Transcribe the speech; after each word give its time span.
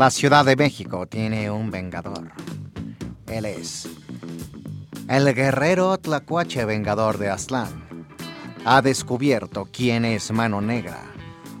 La 0.00 0.10
Ciudad 0.10 0.46
de 0.46 0.56
México 0.56 1.06
tiene 1.06 1.50
un 1.50 1.70
vengador. 1.70 2.32
Él 3.26 3.44
es 3.44 3.86
el 5.08 5.34
guerrero 5.34 5.98
tlacuache 5.98 6.64
vengador 6.64 7.18
de 7.18 7.28
Aztlán. 7.28 8.08
Ha 8.64 8.80
descubierto 8.80 9.68
quién 9.70 10.06
es 10.06 10.30
Mano 10.30 10.62
Negra. 10.62 11.02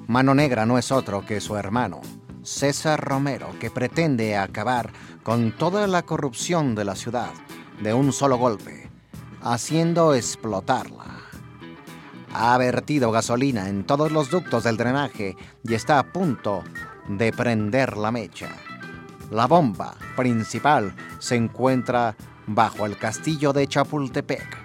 Mano 0.06 0.34
Negra 0.34 0.64
no 0.64 0.78
es 0.78 0.90
otro 0.90 1.26
que 1.26 1.42
su 1.42 1.54
hermano, 1.56 2.00
César 2.42 2.98
Romero, 2.98 3.50
que 3.60 3.70
pretende 3.70 4.38
acabar 4.38 4.90
con 5.22 5.52
toda 5.52 5.86
la 5.86 6.00
corrupción 6.00 6.74
de 6.74 6.86
la 6.86 6.96
ciudad 6.96 7.32
de 7.82 7.92
un 7.92 8.10
solo 8.10 8.38
golpe, 8.38 8.88
haciendo 9.42 10.14
explotarla. 10.14 11.04
Ha 12.32 12.56
vertido 12.56 13.10
gasolina 13.10 13.68
en 13.68 13.84
todos 13.84 14.10
los 14.10 14.30
ductos 14.30 14.64
del 14.64 14.78
drenaje 14.78 15.36
y 15.62 15.74
está 15.74 15.98
a 15.98 16.10
punto 16.10 16.64
de 16.64 16.89
prender 17.36 17.96
la 17.96 18.10
mecha. 18.10 18.48
La 19.30 19.46
bomba 19.46 19.94
principal 20.16 20.94
se 21.18 21.36
encuentra 21.36 22.16
bajo 22.46 22.86
el 22.86 22.96
castillo 22.96 23.52
de 23.52 23.66
Chapultepec. 23.66 24.58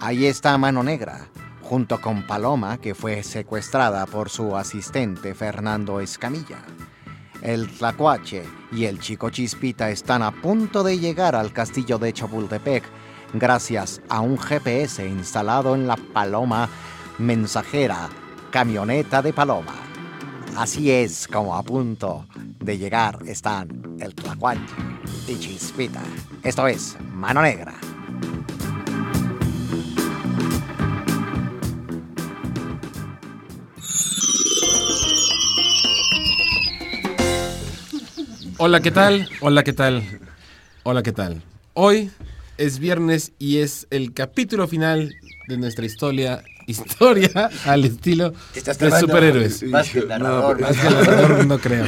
Ahí 0.00 0.26
está 0.26 0.56
Mano 0.58 0.82
Negra, 0.82 1.28
junto 1.62 2.00
con 2.00 2.26
Paloma, 2.26 2.78
que 2.78 2.94
fue 2.94 3.22
secuestrada 3.22 4.06
por 4.06 4.30
su 4.30 4.56
asistente 4.56 5.34
Fernando 5.34 6.00
Escamilla. 6.00 6.58
El 7.42 7.68
Tlacuache 7.68 8.44
y 8.72 8.84
el 8.84 8.98
Chico 8.98 9.30
Chispita 9.30 9.90
están 9.90 10.22
a 10.22 10.30
punto 10.30 10.82
de 10.82 10.98
llegar 10.98 11.34
al 11.34 11.52
castillo 11.52 11.98
de 11.98 12.12
Chapultepec 12.12 12.84
gracias 13.32 14.02
a 14.08 14.20
un 14.20 14.38
GPS 14.38 15.06
instalado 15.06 15.74
en 15.74 15.86
la 15.86 15.96
Paloma 15.96 16.68
mensajera 17.18 18.08
camioneta 18.50 19.22
de 19.22 19.32
Paloma. 19.32 19.89
Así 20.56 20.90
es 20.90 21.26
como 21.26 21.56
a 21.56 21.62
punto 21.62 22.26
de 22.58 22.76
llegar 22.76 23.18
están 23.26 23.96
el 24.00 24.14
Tlacuache 24.14 24.60
y 25.26 25.38
Chispita. 25.38 26.02
Esto 26.42 26.66
es 26.66 26.96
Mano 27.12 27.42
Negra. 27.42 27.74
Hola, 38.58 38.80
¿qué 38.80 38.90
tal? 38.90 39.28
Hola, 39.40 39.64
¿qué 39.64 39.72
tal? 39.72 40.20
Hola, 40.82 41.02
¿qué 41.02 41.12
tal? 41.12 41.42
Hoy 41.72 42.10
es 42.58 42.78
viernes 42.78 43.32
y 43.38 43.58
es 43.58 43.86
el 43.90 44.12
capítulo 44.12 44.68
final 44.68 45.14
de 45.48 45.56
nuestra 45.56 45.86
historia, 45.86 46.42
historia 46.70 47.50
al 47.66 47.84
estilo 47.84 48.32
Estás 48.54 48.78
de 48.78 48.90
superhéroes. 48.98 49.62
Más 49.64 49.88
que 49.90 50.04
narrador, 50.06 50.60
No, 50.60 50.66
más 50.66 50.76
Más 50.76 50.82
que 50.82 50.88
el 50.88 50.94
narrador, 50.94 51.46
no 51.46 51.58
creo. 51.58 51.86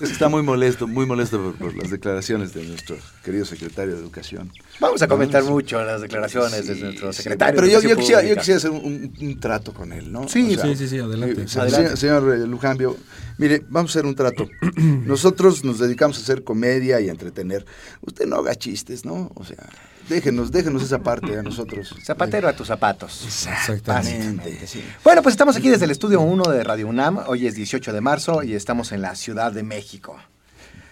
Está 0.00 0.28
muy 0.28 0.42
molesto, 0.42 0.86
muy 0.86 1.06
molesto 1.06 1.38
por, 1.42 1.54
por 1.54 1.76
las 1.76 1.90
declaraciones 1.90 2.54
de 2.54 2.64
nuestro 2.64 2.96
querido 3.24 3.44
secretario 3.44 3.94
de 3.94 4.00
Educación. 4.00 4.50
Vamos 4.80 5.02
a 5.02 5.08
comentar 5.08 5.42
mucho 5.44 5.82
las 5.82 6.00
declaraciones 6.00 6.66
de 6.66 6.74
nuestro 6.76 7.12
sí, 7.12 7.22
secretario. 7.22 7.54
Pero 7.60 7.66
de 7.66 7.88
yo, 7.88 7.96
quisiera, 7.96 8.20
yo 8.22 8.28
Pública. 8.28 8.40
quisiera 8.40 8.58
hacer 8.58 8.70
un, 8.70 9.40
trato 9.40 9.72
con 9.72 9.92
él, 9.92 10.12
¿no? 10.12 10.28
Sí, 10.28 10.54
O 10.54 10.60
sea, 10.60 10.64
sí, 10.64 10.76
sí, 10.76 10.88
sí, 10.88 10.98
adelante. 10.98 11.42
eh, 11.42 11.48
se- 11.48 11.60
Adelante. 11.60 11.96
Señor, 11.96 12.20
señor, 12.22 12.34
eh, 12.36 12.46
Lujambio, 12.46 12.96
mire, 13.38 13.62
vamos 13.68 13.90
a 13.90 13.92
hacer 13.98 14.06
un 14.06 14.14
trato. 14.14 14.48
Nosotros 14.76 15.64
nos 15.64 15.78
dedicamos 15.78 16.18
a 16.18 16.20
hacer 16.22 16.44
comedia 16.44 17.00
y 17.00 17.08
a 17.08 17.12
entretener. 17.12 17.64
Usted 18.02 18.26
no 18.26 18.36
haga 18.36 18.54
chistes, 18.54 19.04
¿no? 19.04 19.30
O 19.34 19.44
sea, 19.44 19.68
déjenos, 20.08 20.50
déjenos 20.52 20.82
esa 20.82 20.98
parte 20.98 21.38
a 21.38 21.42
nosotros. 21.42 21.94
Zapatero 22.04 22.48
a 22.48 22.52
tus 22.52 22.66
zapatos. 22.68 23.22
Exactamente. 23.24 24.66
Sí. 24.66 24.82
Bueno, 25.04 25.22
pues 25.22 25.32
estamos 25.34 25.56
aquí 25.56 25.68
desde 25.68 25.84
el 25.86 25.90
estudio 25.90 26.20
1 26.20 26.44
de 26.44 26.64
Radio 26.64 26.88
UNAM. 26.88 27.20
Hoy 27.26 27.46
es 27.46 27.54
18 27.54 27.92
de 27.92 28.00
marzo 28.00 28.42
y 28.42 28.54
estamos 28.54 28.92
en 28.92 29.02
la 29.02 29.14
Ciudad 29.14 29.52
de 29.52 29.62
México. 29.62 30.16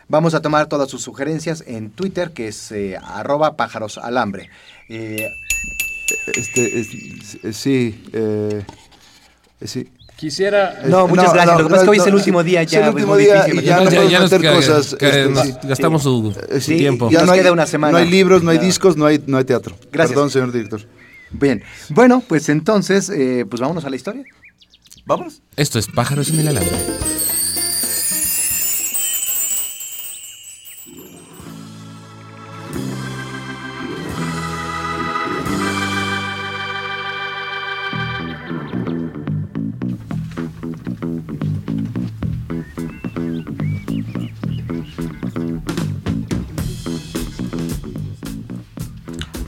Vamos 0.09 0.35
a 0.35 0.43
tomar 0.43 0.67
todas 0.67 0.91
sus 0.91 1.03
sugerencias 1.03 1.63
en 1.67 1.91
Twitter, 1.91 2.33
que 2.33 2.49
es 2.49 2.73
eh, 2.73 2.97
arroba 3.03 3.57
pájaros 3.57 3.99
alambre. 3.99 4.51
Eh, 4.89 5.29
Este, 6.35 6.81
es- 6.81 7.39
es- 7.45 7.57
sí, 7.57 8.03
eh, 8.13 8.65
eh, 9.61 9.67
sí. 9.69 9.89
Quisiera... 10.21 10.83
No, 10.85 11.09
muchas 11.09 11.33
gracias. 11.33 11.59
Lo 11.59 11.65
que 11.67 11.71
pasa 11.71 11.77
es 11.77 11.85
que 11.85 11.91
hoy 11.91 11.97
es 11.97 12.07
el 12.07 12.15
último 12.15 12.43
día 12.45 12.61
es 12.63 12.71
ya, 12.71 12.79
el 12.81 12.85
es 12.89 12.95
último 12.95 13.15
muy 13.15 13.25
día 13.25 13.35
difícil, 13.45 13.61
y 13.61 13.65
ya 13.65 13.71
Ya, 13.71 13.77
no 13.77 13.85
ya, 13.85 13.91
podemos 13.97 14.13
ya 14.13 14.21
meter 14.21 14.53
cosas. 14.55 14.93
este, 14.93 15.35
sí. 15.43 15.55
gastamos 15.65 16.03
su, 16.03 16.35
Eh, 16.51 16.55
su 16.55 16.61
sí, 16.61 16.77
tiempo. 16.77 17.07
ya- 17.09 17.13
Ya 17.15 17.19
Nos 17.21 17.27
no 17.29 17.33
hay, 17.33 17.41
queda 17.41 17.53
una 17.53 17.67
semana. 17.67 17.93
no 17.93 17.99
hay 17.99 18.11
libros, 18.11 18.43
no 18.43 18.51
hay 18.51 18.59
discos, 18.59 18.97
no 18.99 19.07
hay, 19.07 19.23
no 19.27 19.39
hay 19.39 19.45
teatro. 19.45 19.75
Gracias. 19.91 20.11
Perdón, 20.15 20.31
señor 20.31 20.53
director. 20.53 20.83
bien. 21.31 21.63
Bueno, 21.89 22.23
pues 22.29 22.49
entonces, 22.51 23.09
eh, 23.09 23.47
pues 23.49 23.61
vámonos 23.63 23.85
a 23.87 23.91
la 23.91 23.97
historia. 23.97 24.25
¿Vamos? 25.07 25.41
Esto 25.57 25.79
es 25.79 25.87
Pájaros 25.89 26.29
en 26.31 26.41
el 26.41 26.49
Alambre. 26.49 26.77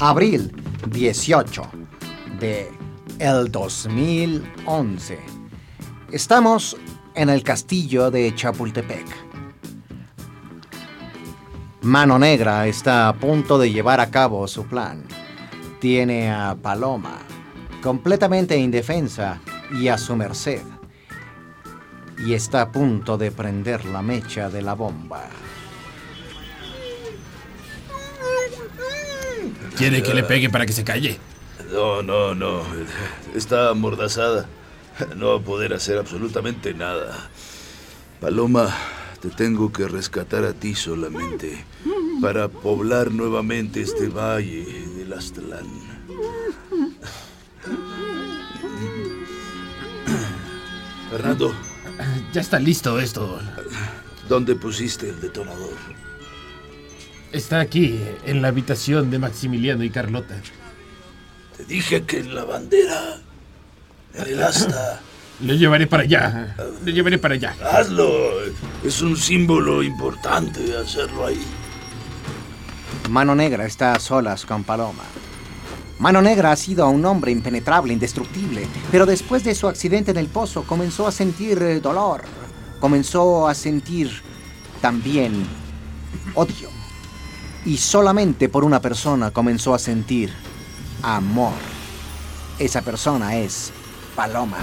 Abril 0.05 0.53
18 0.89 1.63
de 2.41 2.69
el 3.21 3.53
2011. 3.53 5.21
Estamos 6.11 6.77
en 7.15 7.29
el 7.29 7.45
castillo 7.45 8.11
de 8.11 8.35
Chapultepec. 8.35 9.07
Mano 11.83 12.19
Negra 12.19 12.67
está 12.67 13.07
a 13.07 13.13
punto 13.13 13.61
de 13.61 13.71
llevar 13.71 14.01
a 14.01 14.11
cabo 14.11 14.49
su 14.49 14.67
plan. 14.67 15.05
Tiene 15.79 16.33
a 16.33 16.57
Paloma 16.61 17.21
completamente 17.81 18.57
indefensa 18.57 19.41
y 19.71 19.87
a 19.87 19.99
su 19.99 20.17
merced. 20.17 20.63
Y 22.27 22.35
está 22.35 22.63
a 22.63 22.73
punto 22.73 23.17
de 23.17 23.31
prender 23.31 23.85
la 23.85 24.03
mecha 24.03 24.51
de 24.51 24.63
la 24.63 24.75
bomba. 24.75 25.29
Quiere 29.83 30.01
que 30.01 30.15
le 30.15 30.23
pegue 30.23 30.49
para 30.49 30.65
que 30.65 30.73
se 30.73 30.85
calle. 30.85 31.19
No, 31.73 32.05
no, 32.05 32.37
no. 32.37 32.63
Está 33.35 33.71
amordazada. 33.71 34.47
No 35.17 35.31
va 35.31 35.37
a 35.39 35.41
poder 35.41 35.73
hacer 35.73 35.99
absolutamente 35.99 36.73
nada. 36.73 37.29
Paloma, 38.21 38.73
te 39.21 39.31
tengo 39.31 39.73
que 39.73 39.89
rescatar 39.89 40.45
a 40.45 40.53
ti 40.53 40.77
solamente 40.77 41.65
para 42.21 42.47
poblar 42.47 43.11
nuevamente 43.11 43.81
este 43.81 44.07
valle 44.07 44.65
del 44.97 45.13
Aztlán. 45.13 45.67
Fernando, 51.11 51.53
Ya 52.33 52.41
está 52.41 52.61
listo 52.61 53.01
esto. 53.01 53.41
¿Dónde 54.29 54.55
pusiste 54.55 55.09
el 55.09 55.21
detonador? 55.21 55.75
Está 57.33 57.61
aquí, 57.61 57.99
en 58.27 58.43
la 58.43 58.49
habitación 58.49 59.11
de 59.11 59.19
Maximiliano 59.19 59.83
y 59.85 59.91
Carlota. 59.91 60.35
te 61.57 61.65
dije 61.65 62.03
que 62.03 62.19
en 62.19 62.35
la 62.35 62.45
bandera, 62.45 63.21
en 64.15 64.27
el 64.27 64.43
asta. 64.43 65.01
Le 65.41 65.57
llevaré 65.57 65.87
para 65.87 66.03
allá. 66.03 66.55
Le 66.85 66.93
llevaré 66.93 67.19
para 67.19 67.35
allá. 67.35 67.57
Hazlo. 67.65 68.11
Es 68.85 69.01
un 69.01 69.17
símbolo 69.17 69.83
importante 69.83 70.77
hacerlo 70.77 71.27
ahí. 71.27 71.43
Mano 73.09 73.35
Negra 73.35 73.65
está 73.65 73.95
a 73.95 73.99
solas 73.99 74.45
con 74.45 74.63
Paloma. 74.63 75.03
Mano 75.99 76.21
Negra 76.21 76.53
ha 76.53 76.57
sido 76.57 76.87
un 76.89 77.05
hombre 77.07 77.33
impenetrable, 77.33 77.95
indestructible, 77.95 78.67
pero 78.91 79.07
después 79.07 79.43
de 79.43 79.55
su 79.55 79.69
accidente 79.69 80.11
en 80.11 80.19
el 80.19 80.27
pozo 80.27 80.65
comenzó 80.65 81.07
a 81.07 81.13
sentir 81.13 81.63
eh, 81.63 81.81
dolor, 81.81 82.23
comenzó 82.79 83.49
a 83.49 83.55
sentir 83.55 84.11
también 84.81 85.47
odio. 86.35 86.82
Y 87.65 87.77
solamente 87.77 88.49
por 88.49 88.65
una 88.65 88.81
persona 88.81 89.31
comenzó 89.31 89.73
a 89.75 89.79
sentir 89.79 90.33
amor. 91.03 91.55
Esa 92.59 92.83
persona 92.83 93.37
es 93.37 93.73
Paloma. 94.17 94.59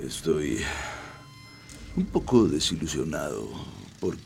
Estoy 0.00 0.64
un 1.96 2.06
poco 2.06 2.46
desilusionado 2.48 3.48
por, 4.00 4.16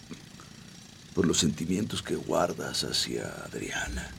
por 1.14 1.26
los 1.26 1.38
sentimientos 1.38 2.02
que 2.02 2.16
guardas 2.16 2.84
hacia 2.84 3.28
Adriana. 3.44 4.10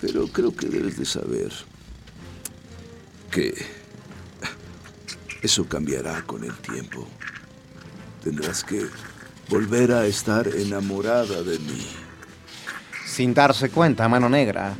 Pero 0.00 0.28
creo 0.28 0.54
que 0.54 0.66
debes 0.66 0.96
de 0.96 1.04
saber 1.04 1.52
que 3.30 3.66
eso 5.42 5.68
cambiará 5.68 6.22
con 6.22 6.44
el 6.44 6.56
tiempo. 6.58 7.06
Tendrás 8.22 8.64
que 8.64 8.86
volver 9.48 9.92
a 9.92 10.06
estar 10.06 10.48
enamorada 10.48 11.42
de 11.42 11.58
mí. 11.58 11.86
Sin 13.06 13.34
darse 13.34 13.70
cuenta, 13.70 14.08
Mano 14.08 14.28
Negra, 14.28 14.74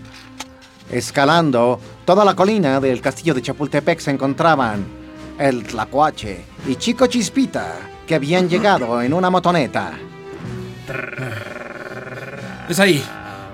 escalando 0.91 1.81
toda 2.05 2.25
la 2.25 2.35
colina 2.35 2.81
del 2.81 3.01
castillo 3.01 3.35
de 3.35 3.43
Chapultepec 3.43 4.01
se 4.01 4.11
encontraban 4.11 4.85
el 5.39 5.65
Tlacuache 5.65 6.45
y 6.67 6.77
Chico 6.77 7.07
Chispita, 7.07 7.75
que 8.07 8.15
habían 8.15 8.49
llegado 8.49 9.01
en 9.03 9.13
una 9.13 9.31
motoneta. 9.31 9.93
Es 12.69 12.81
ahí, 12.81 13.03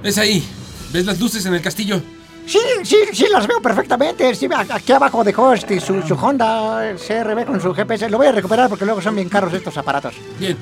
es 0.03 0.19
ahí. 0.19 0.45
¿Ves 0.93 1.07
las 1.07 1.21
luces 1.21 1.45
en 1.47 1.55
el 1.55 1.63
castillo? 1.63 2.01
Sí, 2.47 2.59
sí, 2.83 2.97
sí, 3.13 3.27
las 3.31 3.47
veo 3.47 3.61
perfectamente. 3.63 4.35
Sí, 4.35 4.49
aquí 4.71 4.93
abajo 4.93 5.23
dejó 5.23 5.53
este, 5.53 5.79
su, 5.79 6.03
su 6.03 6.15
Honda 6.15 6.95
CRV 6.97 7.45
con 7.45 7.61
su 7.61 7.73
GPS. 7.73 8.11
Lo 8.11 8.19
voy 8.19 8.27
a 8.27 8.33
recuperar 8.33 8.69
porque 8.69 8.85
luego 8.85 9.01
son 9.01 9.15
bien 9.15 9.29
caros 9.29 9.53
estos 9.53 9.77
aparatos. 9.77 10.15
Bien. 10.39 10.57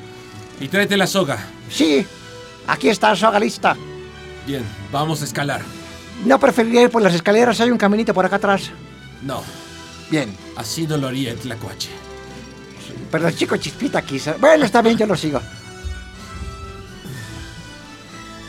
Y 0.59 0.67
tráete 0.67 0.97
la 0.97 1.07
soga. 1.07 1.37
Sí, 1.69 2.05
aquí 2.67 2.89
está 2.89 3.15
soga 3.15 3.39
lista. 3.39 3.75
Bien, 4.45 4.63
vamos 4.91 5.21
a 5.21 5.25
escalar. 5.25 5.61
No 6.25 6.39
preferiría 6.39 6.81
ir 6.83 6.89
por 6.89 7.01
las 7.01 7.13
escaleras, 7.13 7.59
hay 7.61 7.71
un 7.71 7.77
caminito 7.77 8.13
por 8.13 8.25
acá 8.25 8.37
atrás. 8.37 8.71
No, 9.21 9.41
Bien, 10.09 10.35
así 10.55 10.87
no 10.87 10.97
lo 10.97 11.07
haría 11.07 11.31
el 11.31 11.37
tlacuache. 11.37 11.89
pero 13.11 13.27
el 13.27 13.35
chico 13.35 13.55
chispita 13.57 14.01
quizá. 14.01 14.33
Bueno, 14.39 14.65
está 14.65 14.81
bien, 14.81 14.97
yo 14.97 15.05
lo 15.05 15.15
sigo. 15.15 15.39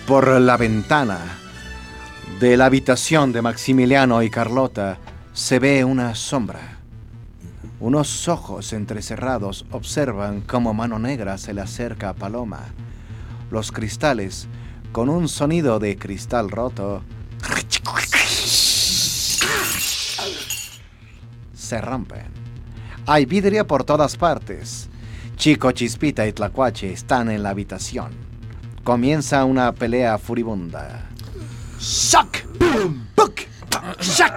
Por 0.06 0.40
la 0.40 0.56
ventana 0.56 1.18
de 2.40 2.56
la 2.56 2.64
habitación 2.66 3.32
de 3.32 3.42
Maximiliano 3.42 4.22
y 4.22 4.30
Carlota 4.30 4.98
se 5.34 5.58
ve 5.58 5.84
una 5.84 6.14
sombra. 6.14 6.78
Unos 7.80 8.28
ojos 8.28 8.74
entrecerrados 8.74 9.64
observan 9.70 10.42
cómo 10.42 10.74
Mano 10.74 10.98
Negra 10.98 11.38
se 11.38 11.54
le 11.54 11.62
acerca 11.62 12.10
a 12.10 12.12
Paloma. 12.12 12.66
Los 13.50 13.72
cristales, 13.72 14.48
con 14.92 15.08
un 15.08 15.30
sonido 15.30 15.78
de 15.78 15.96
cristal 15.96 16.50
roto, 16.50 17.02
se 21.54 21.80
rompen. 21.80 22.26
Hay 23.06 23.24
vidrio 23.24 23.66
por 23.66 23.84
todas 23.84 24.14
partes. 24.18 24.90
Chico 25.36 25.72
Chispita 25.72 26.26
y 26.26 26.34
Tlacuache 26.34 26.92
están 26.92 27.30
en 27.30 27.42
la 27.42 27.48
habitación. 27.48 28.10
Comienza 28.84 29.46
una 29.46 29.72
pelea 29.72 30.18
furibunda. 30.18 31.06
¡Shock! 31.78 32.42
¡Puck! 33.14 33.40
¡Shock! 34.02 34.34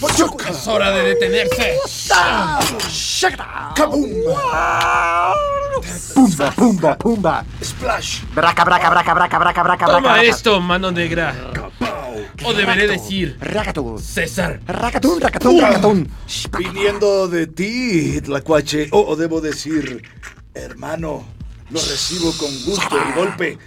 Es 0.00 0.66
hora 0.68 0.90
de 0.92 1.02
detenerse. 1.14 1.76
¡Pumba, 6.14 6.50
pumba, 6.52 6.96
pumba! 6.98 7.44
¡Splash! 7.62 8.22
Braca, 8.34 8.64
braca, 8.64 8.90
braca, 8.90 9.14
braca, 9.14 9.38
braca, 9.38 9.62
braca, 9.62 9.86
Toma 9.86 10.00
braca. 10.00 10.22
esto, 10.22 10.60
mano 10.60 10.90
negra. 10.92 11.34
O 12.44 12.52
deberé 12.52 12.86
decir, 12.86 13.36
Racatún. 13.40 13.98
César. 13.98 14.60
Racatún, 14.66 15.20
racatún, 15.20 15.60
racatún. 15.60 16.10
Viniendo 16.56 17.26
de 17.26 17.46
ti, 17.48 18.20
Tlacuache, 18.20 18.88
o, 18.92 19.00
o 19.00 19.16
debo 19.16 19.40
decir, 19.40 20.02
hermano, 20.54 21.24
lo 21.70 21.80
recibo 21.80 22.32
con 22.38 22.48
gusto 22.64 22.96
el 22.96 23.14
golpe. 23.14 23.58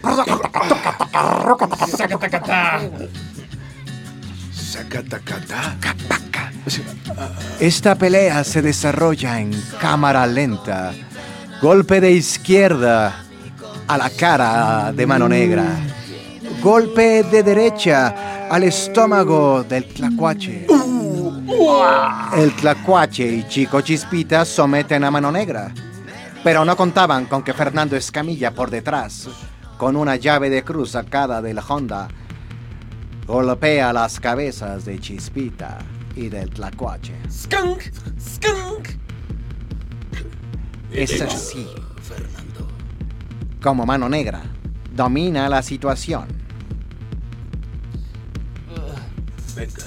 Esta 7.60 7.96
pelea 7.96 8.44
se 8.44 8.62
desarrolla 8.62 9.40
en 9.40 9.52
cámara 9.80 10.26
lenta. 10.26 10.94
Golpe 11.62 12.02
de 12.02 12.12
izquierda 12.12 13.24
a 13.88 13.98
la 13.98 14.10
cara 14.10 14.92
de 14.94 15.06
mano 15.06 15.28
negra. 15.28 15.66
Golpe 16.62 17.24
de 17.24 17.44
derecha 17.44 18.48
al 18.50 18.64
estómago 18.64 19.64
del 19.64 19.86
tlacuache. 19.86 20.68
El 22.38 22.56
tlacuache 22.56 23.28
y 23.28 23.48
Chico 23.48 23.82
Chispita 23.82 24.46
someten 24.46 25.04
a 25.04 25.12
mano 25.12 25.32
negra. 25.32 25.74
Pero 26.44 26.66
no 26.66 26.76
contaban 26.76 27.26
con 27.26 27.44
que 27.44 27.54
Fernando 27.54 27.96
Escamilla 27.96 28.52
por 28.52 28.70
detrás, 28.70 29.28
con 29.78 29.96
una 29.96 30.16
llave 30.16 30.50
de 30.50 30.64
cruz 30.64 30.92
sacada 30.92 31.42
de 31.42 31.54
la 31.54 31.64
Honda, 31.68 32.08
golpea 33.31 33.94
las 33.94 34.19
cabezas 34.19 34.83
de 34.83 35.00
Chispita 35.00 35.78
y 36.18 36.28
del 36.28 36.50
tlacuache. 36.50 37.16
Skunk. 37.31 37.81
Skunk. 38.19 38.89
Es 40.92 41.22
así. 41.22 41.66
Como 43.63 43.86
mano 43.86 44.10
negra, 44.10 44.42
domina 44.94 45.48
la 45.48 45.63
situación. 45.63 46.28
Venga, 49.56 49.86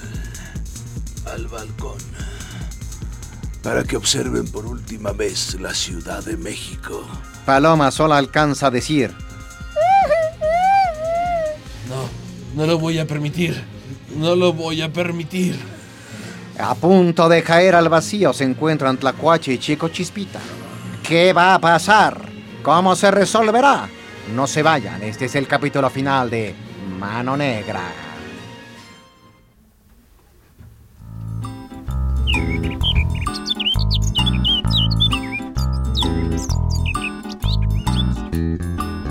al 1.31 1.45
balcón. 1.45 1.99
Para 3.61 3.83
que 3.83 3.95
observen 3.95 4.47
por 4.47 4.65
última 4.65 5.11
vez 5.11 5.59
la 5.59 5.75
Ciudad 5.75 6.25
de 6.25 6.35
México. 6.35 7.05
Paloma 7.45 7.91
solo 7.91 8.15
alcanza 8.15 8.67
a 8.67 8.71
decir, 8.71 9.13
No, 12.55 12.65
lo 12.65 12.79
voy 12.79 12.99
a 12.99 13.05
permitir. 13.05 13.61
No 14.17 14.35
lo 14.35 14.53
voy 14.53 14.81
a 14.81 14.91
permitir. 14.91 15.59
a 16.57 16.73
punto 16.73 17.27
de 17.27 17.43
caer 17.43 17.75
al 17.75 17.89
vacío 17.89 18.31
se 18.31 18.45
encuentran 18.45 18.97
Tlacuache 18.97 19.53
y 19.53 19.57
Chico 19.57 19.89
Chispita. 19.89 20.39
¿Qué 21.03 21.33
va 21.33 21.55
a 21.55 21.59
pasar? 21.59 22.29
¿Cómo 22.63 22.95
se 22.95 23.11
resolverá? 23.11 23.89
No 24.33 24.47
se 24.47 24.63
vayan, 24.63 25.03
este 25.03 25.25
es 25.25 25.35
el 25.35 25.47
capítulo 25.47 25.89
final 25.89 26.29
de 26.29 26.55
Mano 26.97 27.35
Negra. 27.35 27.81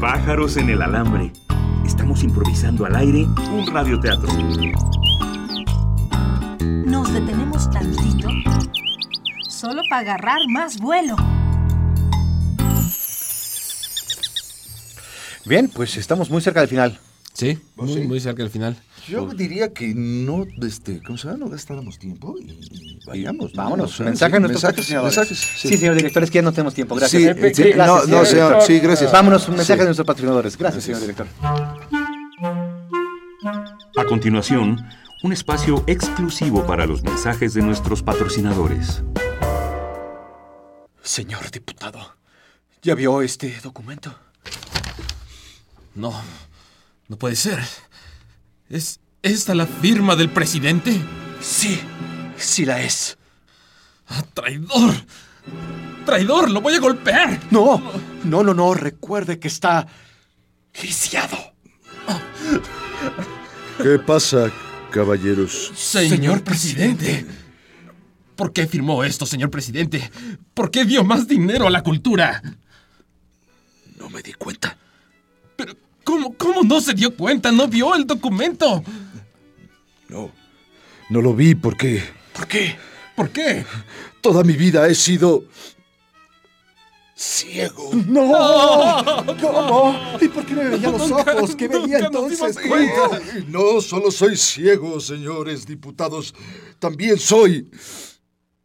Pájaros 0.01 0.57
en 0.57 0.71
el 0.71 0.83
alambre. 0.83 1.44
Estamos 1.87 2.23
improvisando 2.23 2.85
al 2.87 2.97
aire 2.97 3.27
un 3.53 3.67
radioteatro. 3.67 4.29
Nos 6.87 7.13
detenemos 7.13 7.71
tantito 7.71 8.29
solo 9.49 9.83
para 9.89 10.01
agarrar 10.03 10.41
más 10.49 10.79
vuelo. 10.79 11.17
Bien, 15.47 15.69
pues 15.69 15.97
estamos 15.97 16.31
muy 16.31 16.41
cerca 16.41 16.61
del 16.61 16.69
final. 16.69 16.99
Sí, 17.35 17.59
muy, 17.77 18.07
muy 18.07 18.21
cerca 18.21 18.43
del 18.43 18.51
final. 18.51 18.77
Yo 19.09 19.27
diría 19.27 19.73
que 19.75 19.93
no, 19.95 20.47
este, 20.63 21.03
¿cómo 21.03 21.19
se 21.19 21.27
llama? 21.27 21.41
No 21.41 21.49
gastáramos 21.51 21.99
tiempo 21.99 22.37
y, 22.41 22.53
y 22.53 22.99
vayamos. 23.05 23.53
¿no? 23.55 23.63
Vámonos, 23.63 23.93
O 23.93 23.97
sea, 23.97 24.07
mensaje 24.07 24.37
a 24.37 24.41
nuestros 24.41 24.63
mensajes, 24.63 24.77
patrocinadores. 24.87 25.17
mensajes, 25.19 25.61
sí. 25.61 25.77
señor 25.77 25.97
director, 25.97 26.23
es 26.23 26.31
que 26.31 26.37
ya 26.39 26.43
no 26.43 26.53
tenemos 26.53 26.73
tiempo. 26.75 26.95
Gracias. 26.95 27.21
Sí, 27.23 27.29
sí, 27.55 27.63
gracias, 27.73 28.09
no, 28.09 28.19
no, 28.19 28.25
señor, 28.25 28.63
sí, 28.63 28.79
gracias. 28.79 29.13
Vámonos, 29.13 29.47
un 29.49 29.57
mensaje 29.57 29.79
Sí. 29.79 29.81
de 29.81 29.85
nuestros 29.87 30.07
patrocinadores. 30.07 30.57
Gracias, 30.57 30.85
señor 30.85 31.01
director. 31.01 31.27
A 34.05 34.07
continuación, 34.07 34.87
un 35.23 35.33
espacio 35.33 35.83
exclusivo 35.87 36.67
para 36.67 36.85
los 36.85 37.03
mensajes 37.03 37.55
de 37.55 37.63
nuestros 37.63 38.03
patrocinadores. 38.03 39.03
Señor 41.03 41.51
diputado, 41.51 42.15
¿ya 42.83 42.95
vio 42.95 43.23
este 43.23 43.59
documento? 43.63 44.15
No, 45.95 46.13
no 47.09 47.17
puede 47.17 47.35
ser. 47.35 47.61
¿Es 48.69 49.01
esta 49.23 49.55
la 49.55 49.65
firma 49.65 50.17
del 50.17 50.29
presidente? 50.29 51.01
Sí, 51.41 51.81
sí 52.37 52.67
la 52.67 52.83
es. 52.83 53.17
¡Ah, 54.09 54.23
traidor! 54.35 54.95
¡Traidor! 56.05 56.51
¡Lo 56.51 56.61
voy 56.61 56.75
a 56.75 56.81
golpear! 56.81 57.41
No, 57.51 57.83
no, 58.23 58.43
no, 58.43 58.53
no, 58.53 58.75
recuerde 58.75 59.39
que 59.39 59.49
está 59.49 59.87
lisiado. 60.83 61.39
¿Qué 63.83 63.99
pasa, 63.99 64.51
caballeros? 64.91 65.73
Señor, 65.75 66.43
presidente. 66.43 67.27
¿Por 68.37 68.53
qué 68.53 68.67
firmó 68.67 69.05
esto, 69.05 69.27
señor 69.27 69.51
presidente? 69.51 70.11
¿Por 70.55 70.71
qué 70.71 70.85
dio 70.85 71.05
más 71.05 71.29
dinero 71.29 71.67
a 71.67 71.71
la 71.71 71.83
cultura? 71.83 72.43
No 73.99 74.11
me 74.11 74.23
di 74.23 74.33
cuenta. 74.33 74.77
Pero, 75.57 75.75
¿cómo, 76.03 76.35
cómo 76.35 76.63
no 76.63 76.81
se 76.81 76.95
dio 76.95 77.15
cuenta? 77.15 77.53
¿No 77.53 77.69
vio 77.69 77.95
el 77.95 78.07
documento? 78.07 78.83
No, 80.09 80.33
no 81.11 81.21
lo 81.21 81.35
vi 81.35 81.55
porque 81.55 82.03
¿Por 82.35 82.49
qué? 82.49 82.77
¿Por 83.15 83.31
qué? 83.31 83.65
Toda 84.21 84.43
mi 84.43 84.55
vida 84.55 84.89
he 84.89 84.95
sido 84.95 85.45
ciego. 87.15 87.91
¡No! 88.07 89.25
¿Cómo? 89.41 89.97
¿Y 90.21 90.29
por 90.29 90.45
qué 90.45 90.55
me 90.55 90.65
veía 90.71 90.91
los 90.91 91.11
ojos? 91.11 91.55
¿Qué 91.57 91.69
veía 91.69 91.99
entonces? 91.99 92.59
Cuenta. 92.67 93.21
No 93.49 93.81
solo 93.81 94.11
soy 94.11 94.37
ciego, 94.37 95.01
señores 95.01 95.67
diputados, 95.67 96.35
también 96.79 97.19
soy 97.19 97.71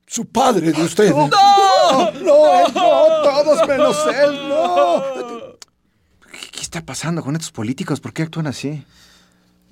su 0.07 0.25
padre 0.25 0.71
de 0.71 0.83
ustedes. 0.83 1.11
¡No! 1.11 1.27
¡No! 1.27 2.65
él 2.65 2.73
no! 2.73 2.73
¡Todos 2.73 3.67
menos 3.67 3.97
él! 4.07 4.49
¡No! 4.49 5.03
¿Qué, 6.31 6.49
qué 6.51 6.61
está 6.61 6.83
pasando 6.85 7.21
con 7.21 7.35
estos 7.35 7.51
políticos? 7.51 7.99
¿Por 7.99 8.13
qué 8.13 8.23
actúan 8.23 8.47
así? 8.47 8.83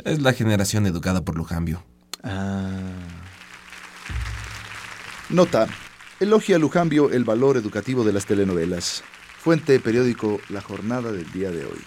Es 0.04 0.22
la 0.22 0.34
generación 0.34 0.86
educada 0.86 1.22
por 1.26 1.36
Lujambio. 1.36 1.84
Ah. 2.24 2.78
Nota. 5.30 5.68
Elogia 6.20 6.56
a 6.56 6.60
Lujambio 6.60 7.12
el 7.12 7.24
valor 7.24 7.58
educativo 7.58 8.04
de 8.04 8.12
las 8.12 8.26
telenovelas. 8.26 9.04
Fuente 9.38 9.80
periódico 9.80 10.40
La 10.50 10.62
Jornada 10.62 11.12
del 11.12 11.32
día 11.32 11.52
de 11.52 11.64
hoy. 11.64 11.80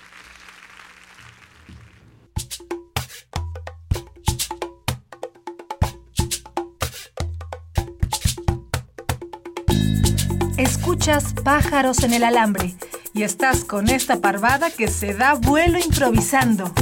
Escuchas 10.56 11.34
pájaros 11.42 12.04
en 12.04 12.12
el 12.12 12.22
alambre 12.22 12.76
y 13.12 13.24
estás 13.24 13.64
con 13.64 13.88
esta 13.88 14.20
parvada 14.20 14.70
que 14.70 14.86
se 14.86 15.12
da 15.14 15.34
vuelo 15.34 15.80
improvisando. 15.80 16.72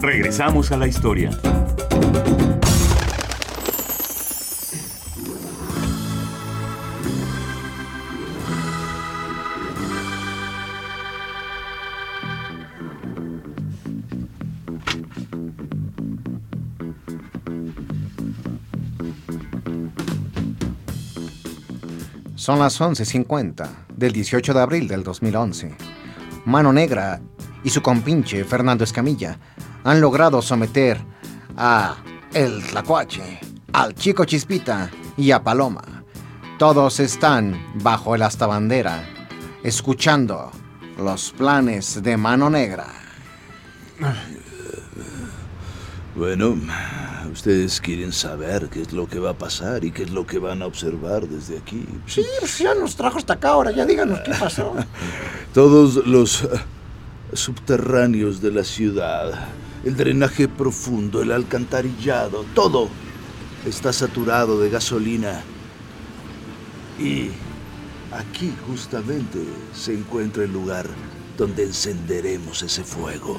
Regresamos 0.00 0.70
a 0.70 0.76
la 0.76 0.86
historia. 0.86 1.30
Son 22.48 22.60
las 22.60 22.80
11.50 22.80 23.68
del 23.94 24.10
18 24.10 24.54
de 24.54 24.60
abril 24.62 24.88
del 24.88 25.04
2011. 25.04 25.70
Mano 26.46 26.72
Negra 26.72 27.20
y 27.62 27.68
su 27.68 27.82
compinche 27.82 28.42
Fernando 28.42 28.84
Escamilla 28.84 29.38
han 29.84 30.00
logrado 30.00 30.40
someter 30.40 30.98
a 31.58 31.96
El 32.32 32.62
Tlacuache, 32.64 33.38
al 33.74 33.94
Chico 33.94 34.24
Chispita 34.24 34.90
y 35.18 35.30
a 35.30 35.42
Paloma. 35.42 36.04
Todos 36.58 37.00
están 37.00 37.54
bajo 37.82 38.14
el 38.14 38.22
astabandera, 38.22 39.04
escuchando 39.62 40.50
los 40.96 41.32
planes 41.32 42.02
de 42.02 42.16
Mano 42.16 42.48
Negra. 42.48 42.86
Bueno, 46.16 46.56
ustedes 47.38 47.80
quieren 47.80 48.12
saber 48.12 48.68
qué 48.68 48.82
es 48.82 48.92
lo 48.92 49.06
que 49.06 49.20
va 49.20 49.30
a 49.30 49.38
pasar 49.38 49.84
y 49.84 49.92
qué 49.92 50.02
es 50.02 50.10
lo 50.10 50.26
que 50.26 50.40
van 50.40 50.60
a 50.60 50.66
observar 50.66 51.28
desde 51.28 51.56
aquí. 51.56 51.84
Sí, 52.04 52.24
pues 52.40 52.58
ya 52.58 52.74
nos 52.74 52.96
trajo 52.96 53.18
hasta 53.18 53.34
acá 53.34 53.50
ahora, 53.50 53.70
ya 53.70 53.86
díganos 53.86 54.18
qué 54.24 54.32
pasó. 54.32 54.74
Todos 55.54 56.04
los 56.04 56.42
eh, 56.42 56.48
subterráneos 57.32 58.42
de 58.42 58.50
la 58.50 58.64
ciudad, 58.64 59.46
el 59.84 59.96
drenaje 59.96 60.48
profundo, 60.48 61.22
el 61.22 61.30
alcantarillado, 61.30 62.44
todo 62.56 62.88
está 63.64 63.92
saturado 63.92 64.58
de 64.58 64.70
gasolina. 64.70 65.40
Y 66.98 67.30
aquí 68.10 68.52
justamente 68.66 69.38
se 69.72 69.94
encuentra 69.94 70.42
el 70.42 70.52
lugar 70.52 70.86
donde 71.36 71.62
encenderemos 71.62 72.64
ese 72.64 72.82
fuego. 72.82 73.38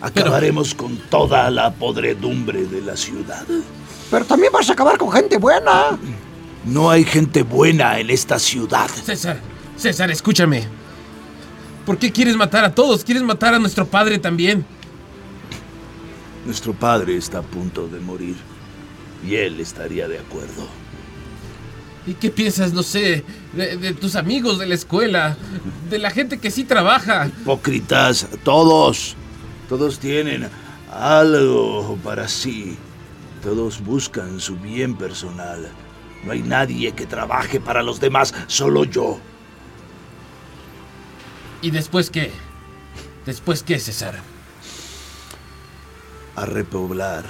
Acabaremos 0.00 0.74
con 0.74 0.96
toda 1.10 1.50
la 1.50 1.72
podredumbre 1.72 2.64
de 2.66 2.80
la 2.80 2.96
ciudad. 2.96 3.44
Pero 4.10 4.24
también 4.24 4.52
vas 4.52 4.68
a 4.70 4.72
acabar 4.72 4.96
con 4.96 5.12
gente 5.12 5.36
buena. 5.36 5.98
No 6.64 6.90
hay 6.90 7.04
gente 7.04 7.42
buena 7.42 7.98
en 7.98 8.10
esta 8.10 8.38
ciudad. 8.38 8.88
César, 8.88 9.38
César, 9.76 10.10
escúchame. 10.10 10.66
¿Por 11.86 11.98
qué 11.98 12.12
quieres 12.12 12.36
matar 12.36 12.64
a 12.64 12.74
todos? 12.74 13.04
¿Quieres 13.04 13.22
matar 13.22 13.54
a 13.54 13.58
nuestro 13.58 13.86
padre 13.86 14.18
también? 14.18 14.64
Nuestro 16.44 16.72
padre 16.72 17.16
está 17.16 17.38
a 17.38 17.42
punto 17.42 17.86
de 17.88 18.00
morir. 18.00 18.36
Y 19.26 19.36
él 19.36 19.60
estaría 19.60 20.08
de 20.08 20.18
acuerdo. 20.18 20.66
¿Y 22.06 22.14
qué 22.14 22.30
piensas, 22.30 22.72
no 22.72 22.82
sé, 22.82 23.24
de, 23.52 23.76
de 23.76 23.92
tus 23.92 24.16
amigos 24.16 24.58
de 24.58 24.66
la 24.66 24.74
escuela? 24.74 25.36
De 25.90 25.98
la 25.98 26.10
gente 26.10 26.38
que 26.38 26.50
sí 26.50 26.64
trabaja. 26.64 27.26
Hipócritas, 27.26 28.26
todos. 28.42 29.16
Todos 29.70 30.00
tienen 30.00 30.50
algo 30.92 31.96
para 32.02 32.26
sí. 32.26 32.76
Todos 33.40 33.80
buscan 33.80 34.40
su 34.40 34.56
bien 34.56 34.96
personal. 34.96 35.70
No 36.24 36.32
hay 36.32 36.42
nadie 36.42 36.90
que 36.90 37.06
trabaje 37.06 37.60
para 37.60 37.80
los 37.84 38.00
demás, 38.00 38.34
solo 38.48 38.82
yo. 38.82 39.20
¿Y 41.62 41.70
después 41.70 42.10
qué? 42.10 42.32
¿Después 43.24 43.62
qué, 43.62 43.78
César? 43.78 44.18
A 46.34 46.46
repoblar 46.46 47.24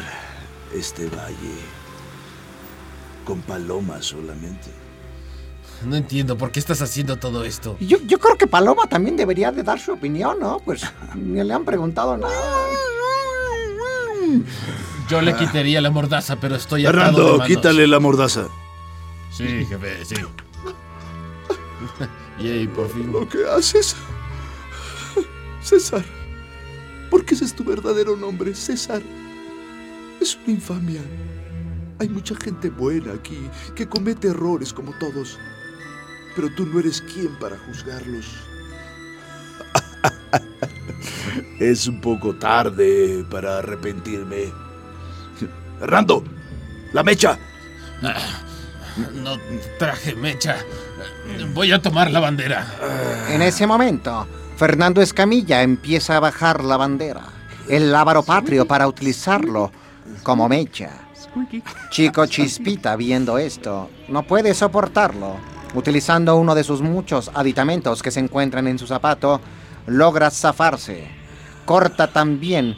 este 0.72 1.10
valle. 1.10 1.58
Con 3.26 3.42
palomas 3.42 4.06
solamente. 4.06 4.79
No 5.84 5.96
entiendo 5.96 6.36
por 6.36 6.52
qué 6.52 6.60
estás 6.60 6.82
haciendo 6.82 7.16
todo 7.16 7.44
esto. 7.44 7.76
Yo, 7.80 7.98
yo 8.06 8.18
creo 8.18 8.36
que 8.36 8.46
Paloma 8.46 8.86
también 8.86 9.16
debería 9.16 9.50
de 9.50 9.62
dar 9.62 9.80
su 9.80 9.92
opinión, 9.92 10.38
¿no? 10.38 10.60
Pues 10.60 10.82
ni 11.14 11.42
le 11.42 11.54
han 11.54 11.64
preguntado 11.64 12.16
nada. 12.16 12.34
Yo 15.08 15.20
le 15.22 15.34
quitaría 15.34 15.80
la 15.80 15.90
mordaza, 15.90 16.36
pero 16.36 16.56
estoy 16.56 16.86
atado 16.86 16.98
de 16.98 17.04
Fernando, 17.06 17.32
manos. 17.38 17.46
quítale 17.46 17.86
la 17.86 17.98
mordaza. 17.98 18.46
Sí, 19.32 19.64
jefe, 19.66 20.04
sí. 20.04 20.14
Yay, 22.42 22.66
por 22.68 22.88
fin. 22.90 23.10
Lo 23.12 23.28
que 23.28 23.38
haces. 23.48 23.96
César. 25.62 26.04
Porque 27.10 27.34
ese 27.34 27.44
es 27.44 27.54
tu 27.54 27.64
verdadero 27.64 28.16
nombre, 28.16 28.54
César. 28.54 29.02
Es 30.20 30.38
una 30.44 30.54
infamia. 30.54 31.00
Hay 31.98 32.08
mucha 32.08 32.34
gente 32.36 32.70
buena 32.70 33.12
aquí 33.12 33.38
que 33.74 33.88
comete 33.88 34.28
errores 34.28 34.72
como 34.72 34.92
todos. 34.98 35.38
Pero 36.34 36.50
tú 36.50 36.66
no 36.66 36.80
eres 36.80 37.02
quien 37.02 37.34
para 37.38 37.58
juzgarlos. 37.58 38.26
es 41.60 41.86
un 41.86 42.00
poco 42.00 42.34
tarde 42.34 43.24
para 43.30 43.58
arrepentirme. 43.58 44.52
Fernando, 45.78 46.24
la 46.92 47.02
mecha. 47.02 47.38
No 49.14 49.36
traje 49.78 50.14
mecha. 50.14 50.56
Voy 51.54 51.72
a 51.72 51.80
tomar 51.80 52.10
la 52.10 52.20
bandera. 52.20 52.66
En 53.28 53.42
ese 53.42 53.66
momento, 53.66 54.26
Fernando 54.56 55.00
Escamilla 55.00 55.62
empieza 55.62 56.16
a 56.16 56.20
bajar 56.20 56.64
la 56.64 56.76
bandera, 56.76 57.22
el 57.68 57.92
lábaro 57.92 58.22
patrio 58.22 58.66
para 58.66 58.86
utilizarlo 58.86 59.72
como 60.22 60.48
mecha. 60.48 60.90
Chico 61.90 62.26
Chispita, 62.26 62.96
viendo 62.96 63.38
esto, 63.38 63.88
no 64.08 64.24
puede 64.24 64.52
soportarlo. 64.54 65.36
Utilizando 65.74 66.36
uno 66.36 66.54
de 66.54 66.64
sus 66.64 66.82
muchos 66.82 67.30
aditamentos 67.34 68.02
que 68.02 68.10
se 68.10 68.20
encuentran 68.20 68.66
en 68.66 68.78
su 68.78 68.86
zapato, 68.86 69.40
logra 69.86 70.30
zafarse. 70.30 71.08
Corta 71.64 72.08
también 72.08 72.76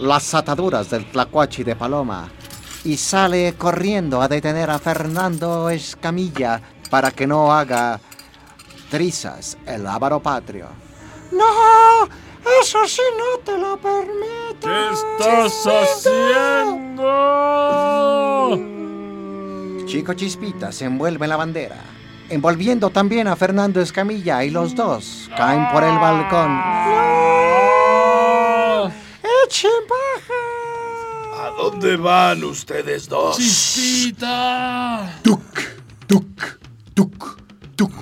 las 0.00 0.34
ataduras 0.34 0.90
del 0.90 1.10
tlacuachi 1.10 1.64
de 1.64 1.76
Paloma 1.76 2.28
y 2.84 2.96
sale 2.96 3.54
corriendo 3.56 4.20
a 4.20 4.28
detener 4.28 4.68
a 4.70 4.78
Fernando 4.78 5.70
Escamilla 5.70 6.60
para 6.90 7.10
que 7.10 7.26
no 7.26 7.52
haga 7.52 8.00
trizas 8.90 9.56
el 9.66 9.84
lábaro 9.84 10.20
patrio. 10.20 10.66
¡No! 11.30 12.08
¡Eso 12.60 12.86
sí 12.86 13.00
no 13.16 13.38
te 13.42 13.56
lo 13.56 13.78
permito! 13.78 14.68
¿Qué 14.68 14.90
estás 14.92 15.66
haciendo? 15.66 17.02
Chico 19.86 20.12
Chispita 20.14 20.72
se 20.72 20.84
envuelve 20.86 21.24
en 21.24 21.30
la 21.30 21.36
bandera, 21.36 21.76
envolviendo 22.28 22.90
también 22.90 23.28
a 23.28 23.36
Fernando 23.36 23.80
Escamilla 23.80 24.44
y 24.44 24.50
los 24.50 24.74
dos 24.74 25.30
caen 25.36 25.68
por 25.72 25.82
el 25.82 25.98
balcón. 25.98 26.58
¡Echen 29.46 29.70
baja! 29.88 31.46
¿A 31.46 31.50
dónde 31.56 31.96
van 31.96 32.42
ustedes 32.44 33.08
dos? 33.08 33.36
¡Chispita! 33.36 35.18
Tuc, 35.22 35.42
tuc, 36.06 36.58
tuc, 36.94 37.36
tuc. 37.76 37.92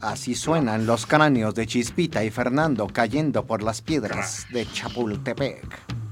Así 0.00 0.34
suenan 0.34 0.86
los 0.86 1.06
cráneos 1.06 1.54
de 1.54 1.66
Chispita 1.66 2.24
y 2.24 2.30
Fernando 2.30 2.86
cayendo 2.86 3.46
por 3.46 3.62
las 3.62 3.82
piedras 3.82 4.46
de 4.52 4.70
Chapultepec. 4.70 5.66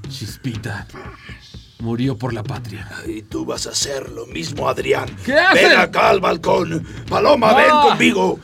Chispita. 0.09 0.87
Murió 1.79 2.17
por 2.17 2.33
la 2.33 2.43
patria. 2.43 2.87
Y 3.05 3.21
tú 3.23 3.45
vas 3.45 3.67
a 3.67 3.71
hacer 3.71 4.09
lo 4.09 4.25
mismo, 4.27 4.67
Adrián. 4.67 5.07
¿Qué 5.25 5.33
haces? 5.37 5.69
Ven 5.69 5.79
acá 5.79 6.09
al 6.09 6.19
balcón. 6.19 6.85
Paloma, 7.09 7.53
ven 7.53 7.69
Ah. 7.71 7.81
conmigo. 7.89 8.39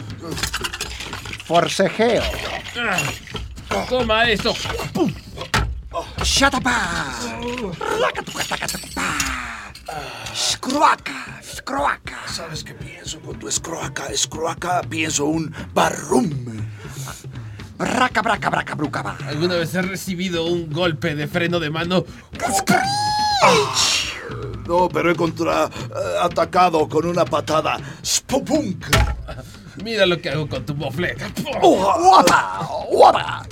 Forcejeo. 1.45 2.23
Toma 3.89 4.29
esto. 4.29 4.53
Shatapa. 6.23 7.11
Rakatucatacatapa. 8.01 9.03
Scroaca. 10.35 11.41
Scroaca. 11.43 12.17
¿Sabes 12.27 12.63
qué 12.63 12.73
pienso 12.73 13.19
con 13.19 13.37
tu 13.37 13.47
escroaca? 13.47 14.07
Escroaca, 14.07 14.81
pienso 14.89 15.25
un 15.25 15.53
barrum. 15.73 16.29
Braca, 17.77 18.21
braca, 18.21 18.49
braca, 18.49 18.75
brucaba. 18.75 19.17
¿Alguna 19.27 19.55
vez 19.55 19.75
has 19.75 19.87
recibido 19.87 20.45
un 20.45 20.71
golpe 20.71 21.15
de 21.15 21.27
freno 21.27 21.59
de 21.59 21.69
mano? 21.69 22.05
No, 24.67 24.87
pero 24.89 25.11
he 25.11 25.15
contra 25.15 25.65
eh, 25.65 25.69
atacado 26.21 26.87
con 26.87 27.05
una 27.05 27.25
patada. 27.25 27.77
Spopunk. 28.03 28.85
Mira 29.83 30.05
lo 30.05 30.21
que 30.21 30.29
hago 30.29 30.47
con 30.47 30.65
tu 30.65 30.73
bofleta. 30.73 31.27
Guapa. 31.61 32.67
Guapa. 32.89 33.47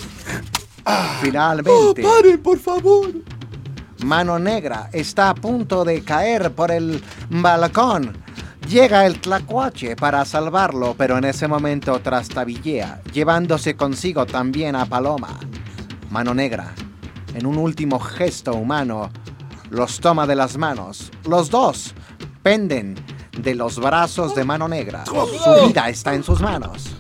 Finalmente, 1.22 2.02
Paren, 2.02 2.42
por 2.42 2.60
favor. 2.60 3.12
Mano 4.04 4.40
Negra 4.40 4.90
está 4.94 5.30
a 5.30 5.36
punto 5.36 5.86
de 5.86 6.02
caer 6.04 6.52
por 6.52 6.72
el 6.72 7.04
balcón. 7.30 8.18
Llega 8.68 9.06
el 9.06 9.20
tlacuache 9.20 9.96
para 9.96 10.24
salvarlo, 10.24 10.96
pero 10.98 11.18
en 11.18 11.26
ese 11.26 11.48
momento 11.48 12.00
trastabillea, 12.00 13.02
llevándose 13.12 13.76
consigo 13.76 14.26
también 14.26 14.76
a 14.76 14.86
Paloma. 14.86 15.40
Mano 16.10 16.34
Negra, 16.34 16.74
en 17.34 17.46
un 17.46 17.58
último 17.58 18.00
gesto 18.00 18.54
humano, 18.54 19.10
los 19.72 20.02
toma 20.02 20.28
de 20.28 20.36
las 20.36 20.58
manos. 20.58 21.12
Los 21.28 21.50
dos 21.50 21.94
penden 22.44 22.96
de 23.38 23.56
los 23.56 23.80
brazos 23.80 24.36
de 24.36 24.44
Mano 24.44 24.68
Negra. 24.68 25.06
Su 25.06 25.68
vida 25.68 25.90
está 25.90 26.14
en 26.14 26.24
sus 26.24 26.42
manos. 26.42 26.92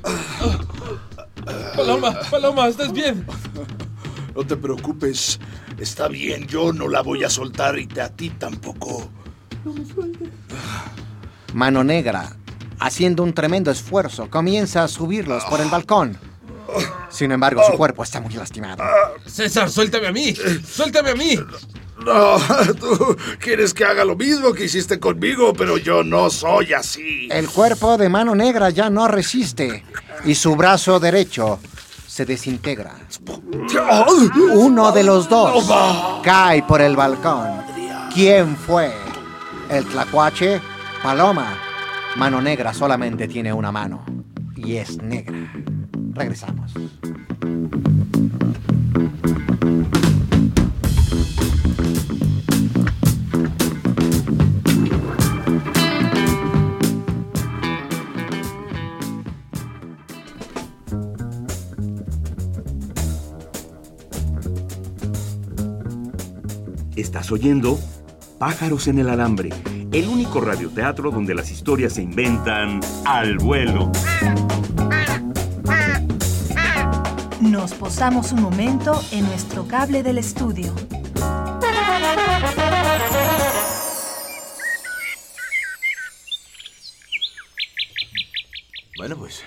Paloma, 1.76 2.18
Paloma, 2.30 2.68
¿estás 2.70 2.94
bien? 2.94 3.26
No 4.34 4.46
te 4.46 4.56
preocupes. 4.56 5.40
Está 5.78 6.08
bien, 6.08 6.48
yo 6.48 6.72
no 6.72 6.88
la 6.88 7.02
voy 7.02 7.24
a 7.26 7.30
soltar 7.30 7.78
y 7.78 7.90
a 8.00 8.10
ti 8.10 8.30
tampoco. 8.30 9.10
Mano 11.54 11.84
Negra, 11.84 12.38
haciendo 12.80 13.24
un 13.24 13.34
tremendo 13.34 13.70
esfuerzo, 13.70 14.30
comienza 14.30 14.84
a 14.84 14.88
subirlos 14.88 15.44
por 15.46 15.60
el 15.60 15.70
balcón. 15.70 16.18
Sin 17.10 17.34
embargo, 17.34 17.62
su 17.70 17.76
cuerpo 17.76 18.04
está 18.04 18.22
muy 18.22 18.34
lastimado. 18.34 18.82
César, 19.26 19.70
suéltame 19.70 20.08
a 20.08 20.12
mí. 20.14 20.34
Suéltame 20.66 21.10
a 21.10 21.16
mí. 21.16 21.38
No, 22.06 22.38
tú 22.80 23.18
quieres 23.40 23.74
que 23.74 23.86
haga 23.86 24.04
lo 24.04 24.16
mismo 24.16 24.54
que 24.54 24.66
hiciste 24.66 25.00
conmigo, 25.00 25.54
pero 25.54 25.78
yo 25.78 26.04
no 26.04 26.30
soy 26.30 26.74
así. 26.74 27.28
El 27.32 27.48
cuerpo 27.50 27.98
de 27.98 28.10
Mano 28.10 28.36
Negra 28.36 28.70
ya 28.70 28.90
no 28.90 29.08
resiste 29.08 29.84
y 30.26 30.36
su 30.36 30.56
brazo 30.56 31.00
derecho 31.00 31.60
se 32.08 32.26
desintegra. 32.26 32.96
Uno 34.54 34.92
de 34.92 35.04
los 35.04 35.30
dos 35.30 35.72
cae 36.24 36.64
por 36.64 36.82
el 36.82 36.96
balcón. 36.96 37.62
¿Quién 38.14 38.58
fue? 38.58 38.92
¿El 39.70 39.86
tlacuache? 39.86 40.60
Paloma. 41.02 41.58
Mano 42.18 42.42
Negra 42.42 42.74
solamente 42.74 43.28
tiene 43.28 43.54
una 43.54 43.72
mano 43.72 44.04
y 44.56 44.76
es 44.76 45.02
negra. 45.02 45.50
Regresamos. 46.14 46.74
Oyendo 67.32 67.80
Pájaros 68.38 68.88
en 68.88 69.00
el 69.00 69.10
Alambre, 69.10 69.52
el 69.94 70.08
único 70.08 70.42
radioteatro 70.42 71.12
donde 71.12 71.34
las 71.34 71.50
historias 71.50 71.94
se 71.94 72.02
inventan 72.02 72.82
al 73.06 73.38
vuelo. 73.38 73.90
Nos 77.40 77.74
posamos 77.74 78.34
un 78.34 78.42
momento 78.42 79.00
en 79.12 79.26
nuestro 79.26 79.66
cable 79.68 80.04
del 80.04 80.18
estudio. 80.18 80.74
Bueno, 88.98 89.16
pues 89.16 89.44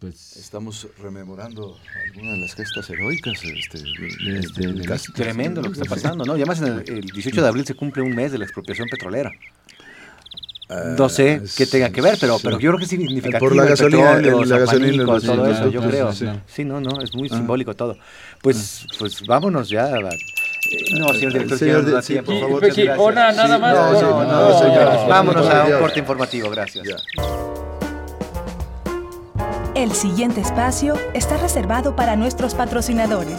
Pues 0.00 0.36
estamos 0.36 0.86
rememorando 1.00 1.76
algunas 2.06 2.32
de 2.34 2.38
las 2.42 2.54
gestas 2.54 2.90
heroicas 2.90 3.42
este, 3.42 3.78
de- 3.78 4.38
Este, 4.40 4.66
de-. 4.66 4.98
Tremendo 5.14 5.62
lo 5.62 5.70
que 5.72 5.80
está 5.80 5.94
pasando, 5.94 6.24
¿no? 6.24 6.36
Y 6.36 6.40
además 6.42 6.60
en 6.60 6.66
el, 6.66 6.90
el 6.98 7.00
18 7.06 7.40
de 7.42 7.48
abril 7.48 7.64
se 7.64 7.74
cumple 7.74 8.02
un 8.02 8.14
mes 8.14 8.30
de 8.32 8.38
la 8.38 8.44
expropiación 8.44 8.88
petrolera. 8.88 9.30
No 10.98 11.08
sé 11.08 11.40
qué 11.56 11.64
tenga 11.66 11.88
que 11.88 12.02
ver, 12.02 12.18
pero, 12.20 12.36
sí. 12.36 12.42
pero 12.44 12.58
yo 12.60 12.68
creo 12.70 12.78
que 12.78 12.84
es 12.84 12.90
significativo. 12.90 13.38
Por 13.38 13.56
la 13.56 13.62
el 13.62 13.68
gasolina, 13.70 14.16
petróleo, 14.16 14.42
el- 14.42 14.48
la 14.50 14.58
gasolina, 14.58 14.90
sí, 14.92 15.26
todo 15.26 15.46
sí, 15.46 15.50
eso, 15.52 15.64
sí, 15.64 15.70
yo 15.72 15.80
sí, 15.82 15.88
creo. 15.88 16.12
sí. 16.12 16.26
Sí, 16.46 16.64
no, 16.66 16.80
no, 16.82 17.00
es 17.00 17.14
muy 17.14 17.30
simbólico 17.30 17.74
todo. 17.74 17.96
Pues, 18.42 18.86
pues 18.98 19.26
vámonos 19.26 19.70
ya. 19.70 19.88
Eh, 19.88 20.00
No, 20.98 21.08
señor 21.14 21.32
director, 21.32 21.58
Señor 21.58 21.84
señor, 21.84 21.96
de- 21.96 22.02
sí, 22.02 22.18
por 22.20 22.38
favor. 22.40 22.72
Sí, 22.74 22.82
una, 22.82 23.32
nada 23.32 23.58
más. 23.58 23.74
No, 23.74 23.92
no, 23.92 24.00
No, 24.02 24.24
no, 24.24 24.48
no, 24.50 24.58
señor. 24.58 25.08
Vámonos 25.08 25.46
a 25.48 25.64
un 25.64 25.78
corte 25.80 26.00
informativo, 26.00 26.50
gracias. 26.50 26.86
El 29.78 29.92
siguiente 29.92 30.40
espacio 30.40 30.96
está 31.14 31.36
reservado 31.36 31.94
para 31.94 32.16
nuestros 32.16 32.52
patrocinadores. 32.52 33.38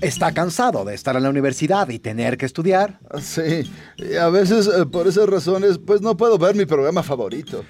¿Está 0.00 0.30
cansado 0.30 0.84
de 0.84 0.94
estar 0.94 1.16
en 1.16 1.24
la 1.24 1.30
universidad 1.30 1.88
y 1.88 1.98
tener 1.98 2.36
que 2.36 2.46
estudiar? 2.46 3.00
Sí, 3.20 3.68
y 3.96 4.14
a 4.14 4.28
veces 4.28 4.68
eh, 4.68 4.86
por 4.86 5.08
esas 5.08 5.28
razones 5.28 5.80
pues 5.84 6.00
no 6.00 6.16
puedo 6.16 6.38
ver 6.38 6.54
mi 6.54 6.64
programa 6.64 7.02
favorito. 7.02 7.64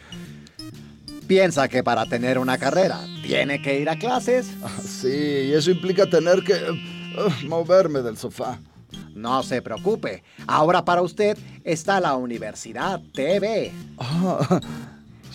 ¿Piensa 1.26 1.66
que 1.66 1.82
para 1.82 2.04
tener 2.04 2.38
una 2.38 2.58
carrera 2.58 3.00
tiene 3.22 3.62
que 3.62 3.80
ir 3.80 3.88
a 3.88 3.98
clases? 3.98 4.48
Sí, 4.86 5.48
y 5.48 5.52
eso 5.54 5.70
implica 5.70 6.04
tener 6.10 6.44
que 6.44 6.52
eh, 6.52 6.70
uh, 6.72 7.48
moverme 7.48 8.02
del 8.02 8.18
sofá. 8.18 8.60
No 9.22 9.44
se 9.44 9.62
preocupe, 9.62 10.24
ahora 10.48 10.85
para 10.85 11.00
usted 11.00 11.38
está 11.62 12.00
la 12.00 12.16
Universidad 12.16 13.00
TV. 13.14 13.70
Ah, 13.96 14.58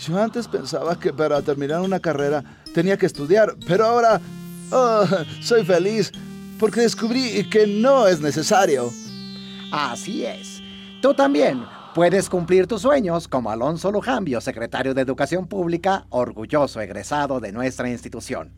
yo 0.06 0.21
antes 0.21 0.45
pensaba 0.45 1.00
que 1.00 1.13
para 1.13 1.41
terminar 1.41 1.80
una 1.80 2.02
carrera 2.02 2.43
tenía 2.73 2.97
que 2.97 3.06
estudiar, 3.06 3.56
pero 3.65 3.86
ahora 3.86 4.19
ah, 4.73 5.06
soy 5.41 5.63
feliz 5.63 6.12
porque 6.60 6.82
descubrí 6.82 7.50
que 7.50 7.65
no 7.65 8.08
es 8.08 8.19
necesario. 8.19 8.91
Así 9.71 10.26
es. 10.26 10.62
Tú 11.02 11.13
también 11.13 11.63
puedes 11.95 12.28
cumplir 12.28 12.67
tus 12.67 12.82
sueños 12.82 13.30
como 13.30 13.52
Alonso 13.52 13.89
Lujambio, 13.89 14.41
secretario 14.41 14.93
de 14.93 15.02
Educación 15.02 15.47
Pública, 15.47 16.08
orgulloso 16.10 16.82
egresado 16.82 17.39
de 17.39 17.54
nuestra 17.54 17.89
institución. 17.89 18.52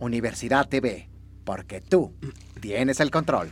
Universidad 0.00 0.68
TV, 0.68 1.08
porque 1.44 1.80
tú 1.80 2.12
tienes 2.60 2.98
el 2.98 3.12
control. 3.12 3.48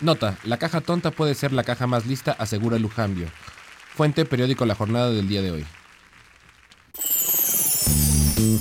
Nota, 0.00 0.36
la 0.44 0.58
caja 0.58 0.80
tonta 0.80 1.10
puede 1.10 1.34
ser 1.34 1.52
la 1.52 1.64
caja 1.64 1.86
más 1.86 2.06
lista, 2.06 2.32
asegura 2.38 2.78
Lujambio. 2.78 3.26
Fuente, 3.96 4.24
periódico 4.24 4.64
La 4.64 4.74
Jornada 4.76 5.10
del 5.10 5.28
día 5.28 5.42
de 5.42 5.50
hoy. 5.50 5.66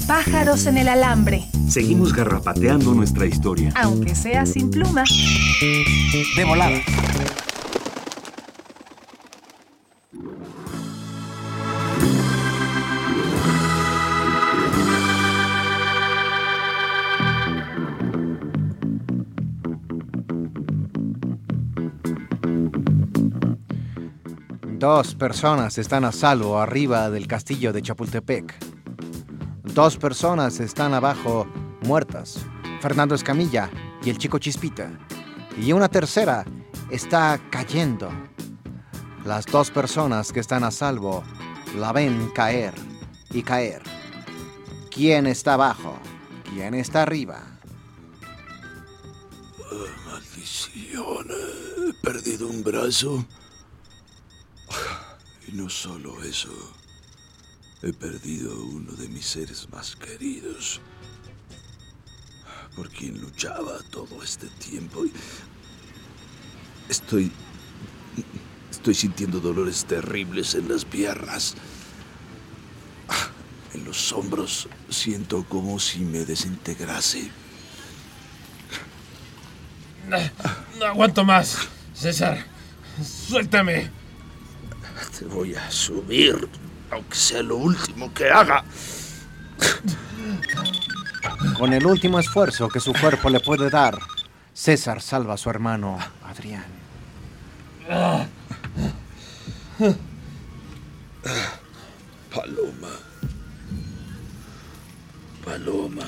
Pájaros 0.07 0.65
en 0.65 0.77
el 0.77 0.87
alambre, 0.87 1.43
Seguimos 1.69 2.13
garrapateando 2.13 2.93
nuestra 2.93 3.25
historia. 3.25 3.71
aunque 3.75 4.15
sea 4.15 4.45
sin 4.45 4.71
pluma. 4.71 5.03
De 6.35 6.43
volada. 6.45 6.79
Dos 24.77 25.15
personas 25.15 25.79
están 25.79 26.05
a 26.05 26.11
salvo 26.11 26.59
arriba 26.59 27.09
del 27.09 27.25
castillo 27.25 27.73
de 27.73 27.81
Chapultepec. 27.81 28.53
Dos 29.63 29.97
personas 29.97 30.59
están 30.59 30.93
abajo 30.93 31.47
muertas. 31.81 32.45
Fernando 32.79 33.15
Escamilla 33.15 33.71
y 34.03 34.11
el 34.11 34.19
chico 34.19 34.37
Chispita. 34.37 34.91
Y 35.59 35.73
una 35.73 35.89
tercera 35.89 36.45
está 36.91 37.41
cayendo. 37.49 38.11
Las 39.25 39.47
dos 39.47 39.71
personas 39.71 40.31
que 40.31 40.41
están 40.41 40.63
a 40.63 40.69
salvo 40.69 41.23
la 41.75 41.91
ven 41.91 42.29
caer 42.35 42.75
y 43.31 43.41
caer. 43.41 43.81
¿Quién 44.91 45.25
está 45.25 45.55
abajo? 45.55 45.97
¿Quién 46.53 46.75
está 46.75 47.01
arriba? 47.01 47.41
León, 50.97 51.27
he 51.29 51.93
perdido 52.05 52.47
un 52.47 52.63
brazo. 52.63 53.25
Y 55.47 55.51
no 55.53 55.69
solo 55.69 56.21
eso, 56.23 56.49
he 57.81 57.93
perdido 57.93 58.53
uno 58.63 58.91
de 58.93 59.07
mis 59.07 59.25
seres 59.25 59.67
más 59.71 59.95
queridos, 59.95 60.81
por 62.75 62.89
quien 62.89 63.19
luchaba 63.21 63.79
todo 63.89 64.21
este 64.21 64.47
tiempo. 64.47 65.05
Estoy. 66.89 67.31
Estoy 68.69 68.93
sintiendo 68.93 69.39
dolores 69.39 69.85
terribles 69.85 70.53
en 70.55 70.69
las 70.69 70.85
piernas. 70.85 71.55
En 73.73 73.85
los 73.85 74.11
hombros 74.11 74.67
siento 74.89 75.43
como 75.47 75.79
si 75.79 75.99
me 75.99 76.25
desintegrase. 76.25 77.29
No, 80.07 80.17
no 80.79 80.85
aguanto 80.85 81.25
más. 81.25 81.57
César, 81.93 82.45
suéltame. 83.03 83.96
Te 85.17 85.25
voy 85.25 85.55
a 85.55 85.71
subir, 85.71 86.47
aunque 86.91 87.15
sea 87.15 87.41
lo 87.41 87.57
último 87.57 88.13
que 88.13 88.29
haga. 88.29 88.63
Con 91.57 91.73
el 91.73 91.85
último 91.87 92.19
esfuerzo 92.19 92.69
que 92.69 92.79
su 92.79 92.93
cuerpo 92.93 93.29
le 93.31 93.39
puede 93.39 93.71
dar, 93.71 93.97
César 94.53 95.01
salva 95.01 95.33
a 95.33 95.37
su 95.37 95.49
hermano 95.49 95.97
Adrián. 96.23 96.65
Paloma. 102.33 102.89
Paloma. 105.43 106.05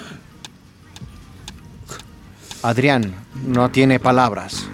Adrián 2.62 3.16
no 3.46 3.72
tiene 3.72 4.00
palabras. 4.00 4.68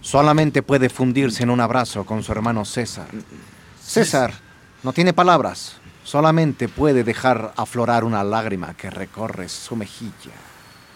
Solamente 0.00 0.62
puede 0.62 0.88
fundirse 0.88 1.44
en 1.44 1.50
un 1.50 1.60
abrazo 1.60 2.04
con 2.04 2.24
su 2.24 2.32
hermano 2.32 2.64
César. 2.64 3.06
César 3.96 4.34
no 4.82 4.92
tiene 4.92 5.14
palabras. 5.14 5.76
Solamente 6.04 6.68
puede 6.68 7.02
dejar 7.02 7.54
aflorar 7.56 8.04
una 8.04 8.22
lágrima 8.24 8.74
que 8.74 8.90
recorre 8.90 9.48
su 9.48 9.74
mejilla. 9.74 10.34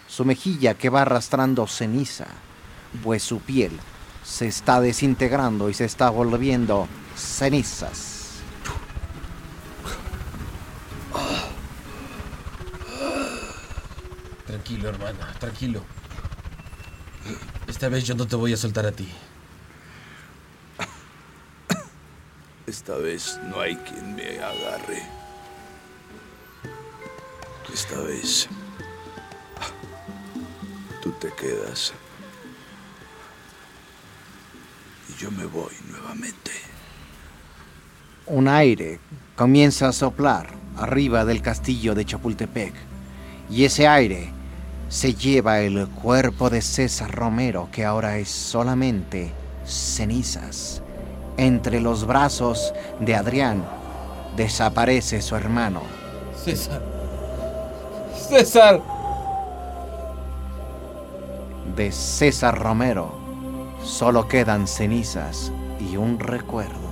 Su 0.07 0.23
mejilla 0.23 0.75
que 0.75 0.91
va 0.91 1.01
arrastrando 1.01 1.65
ceniza, 1.65 2.27
pues 3.03 3.23
su 3.23 3.39
piel 3.39 3.71
se 4.23 4.45
está 4.45 4.79
desintegrando 4.79 5.71
y 5.71 5.73
se 5.73 5.85
está 5.85 6.11
volviendo 6.11 6.87
cenizas. 7.15 8.43
Tranquilo, 14.45 14.89
hermana, 14.89 15.33
tranquilo. 15.39 15.81
Esta 17.65 17.89
vez 17.89 18.03
yo 18.03 18.13
no 18.13 18.27
te 18.27 18.35
voy 18.35 18.53
a 18.53 18.57
soltar 18.57 18.85
a 18.85 18.91
ti. 18.91 19.09
Esta 22.67 22.95
vez 22.95 23.39
no 23.49 23.59
hay 23.59 23.75
quien 23.75 24.15
me 24.15 24.39
agarre. 24.39 25.01
Esta 27.73 27.99
vez 28.01 28.47
tú 31.01 31.11
te 31.13 31.31
quedas. 31.33 31.93
Y 35.09 35.21
yo 35.21 35.31
me 35.31 35.45
voy 35.45 35.73
nuevamente. 35.89 36.51
Un 38.27 38.47
aire 38.47 38.99
comienza 39.35 39.87
a 39.87 39.93
soplar 39.93 40.53
arriba 40.77 41.25
del 41.25 41.41
castillo 41.41 41.95
de 41.95 42.05
Chapultepec. 42.05 42.73
Y 43.49 43.65
ese 43.65 43.87
aire 43.87 44.31
se 44.89 45.15
lleva 45.15 45.61
el 45.61 45.87
cuerpo 45.87 46.49
de 46.49 46.61
César 46.61 47.11
Romero, 47.11 47.69
que 47.71 47.85
ahora 47.85 48.17
es 48.17 48.29
solamente 48.29 49.31
cenizas. 49.65 50.81
Entre 51.37 51.79
los 51.79 52.05
brazos 52.05 52.73
de 52.99 53.15
Adrián 53.15 53.63
desaparece 54.35 55.21
su 55.21 55.35
hermano. 55.35 55.81
César. 56.35 56.81
César. 58.15 58.81
De 61.75 61.91
César 61.91 62.57
Romero 62.57 63.21
solo 63.83 64.27
quedan 64.27 64.67
cenizas 64.67 65.51
y 65.79 65.97
un 65.97 66.19
recuerdo. 66.19 66.91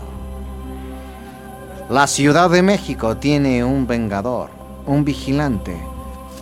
La 1.90 2.08
Ciudad 2.08 2.50
de 2.50 2.62
México 2.62 3.18
tiene 3.18 3.64
un 3.64 3.88
vengador, 3.88 4.50
un 4.86 5.04
vigilante, 5.04 5.76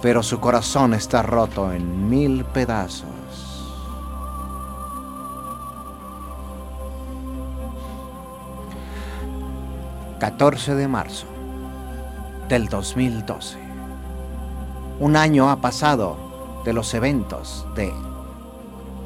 pero 0.01 0.21
su 0.23 0.39
corazón 0.39 0.93
está 0.93 1.21
roto 1.21 1.71
en 1.71 2.09
mil 2.09 2.43
pedazos. 2.45 3.16
...14 10.19 10.73
de 10.73 10.87
marzo... 10.87 11.27
...del 12.49 12.67
2012... 12.67 13.57
...un 14.99 15.15
año 15.15 15.49
ha 15.49 15.61
pasado... 15.61 16.61
...de 16.65 16.73
los 16.73 16.93
eventos 16.93 17.67
de... 17.75 17.93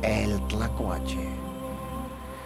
...el 0.01 0.39
Tlacuache... 0.47 1.27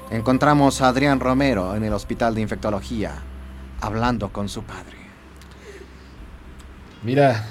...encontramos 0.10 0.82
a 0.82 0.88
Adrián 0.88 1.20
Romero... 1.20 1.76
...en 1.76 1.84
el 1.84 1.94
hospital 1.94 2.34
de 2.34 2.42
infectología... 2.42 3.14
...hablando 3.82 4.30
con 4.30 4.50
su 4.50 4.64
padre... 4.64 4.98
Mira, 7.04 7.46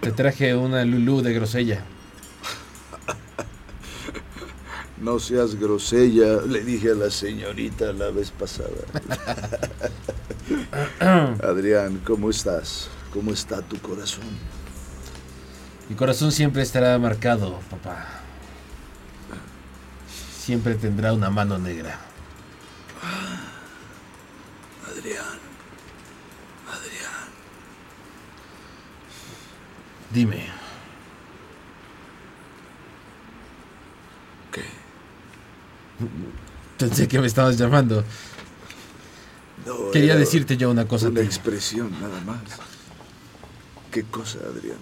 te 0.00 0.10
traje 0.10 0.56
una 0.56 0.86
Lulú 0.86 1.20
de 1.20 1.34
grosella. 1.34 1.82
No 5.06 5.20
seas 5.20 5.54
grosella, 5.54 6.42
le 6.42 6.64
dije 6.64 6.90
a 6.90 6.94
la 6.96 7.12
señorita 7.12 7.92
la 7.92 8.10
vez 8.10 8.32
pasada. 8.32 8.70
Adrián, 11.44 12.02
¿cómo 12.04 12.28
estás? 12.28 12.88
¿Cómo 13.12 13.30
está 13.30 13.62
tu 13.62 13.78
corazón? 13.78 14.24
Mi 15.88 15.94
corazón 15.94 16.32
siempre 16.32 16.62
estará 16.62 16.98
marcado, 16.98 17.60
papá. 17.70 18.04
Siempre 20.40 20.74
tendrá 20.74 21.12
una 21.12 21.30
mano 21.30 21.56
negra. 21.56 22.00
Adrián, 24.90 25.38
Adrián, 26.66 27.28
Dime, 30.12 30.55
pensé 36.88 37.08
que 37.08 37.18
me 37.18 37.26
estabas 37.26 37.58
llamando. 37.58 38.04
No, 39.66 39.90
Quería 39.90 40.14
decirte 40.16 40.56
yo 40.56 40.70
una 40.70 40.86
cosa. 40.86 41.08
Una 41.08 41.22
expresión, 41.22 41.90
nada 42.00 42.20
más. 42.20 42.40
¿Qué 43.90 44.04
cosa, 44.04 44.38
Adrián? 44.38 44.78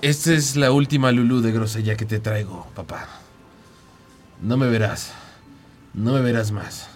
Esta 0.00 0.32
es 0.32 0.56
la 0.56 0.70
última 0.70 1.12
Lulú 1.12 1.40
de 1.40 1.52
grosella 1.52 1.96
que 1.96 2.06
te 2.06 2.20
traigo, 2.20 2.66
papá. 2.74 3.08
No 4.40 4.56
me 4.56 4.68
verás. 4.68 5.12
No 5.92 6.12
me 6.12 6.20
verás 6.20 6.52
más. 6.52 6.88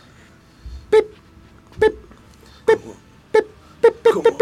¿Cómo? 4.13 4.33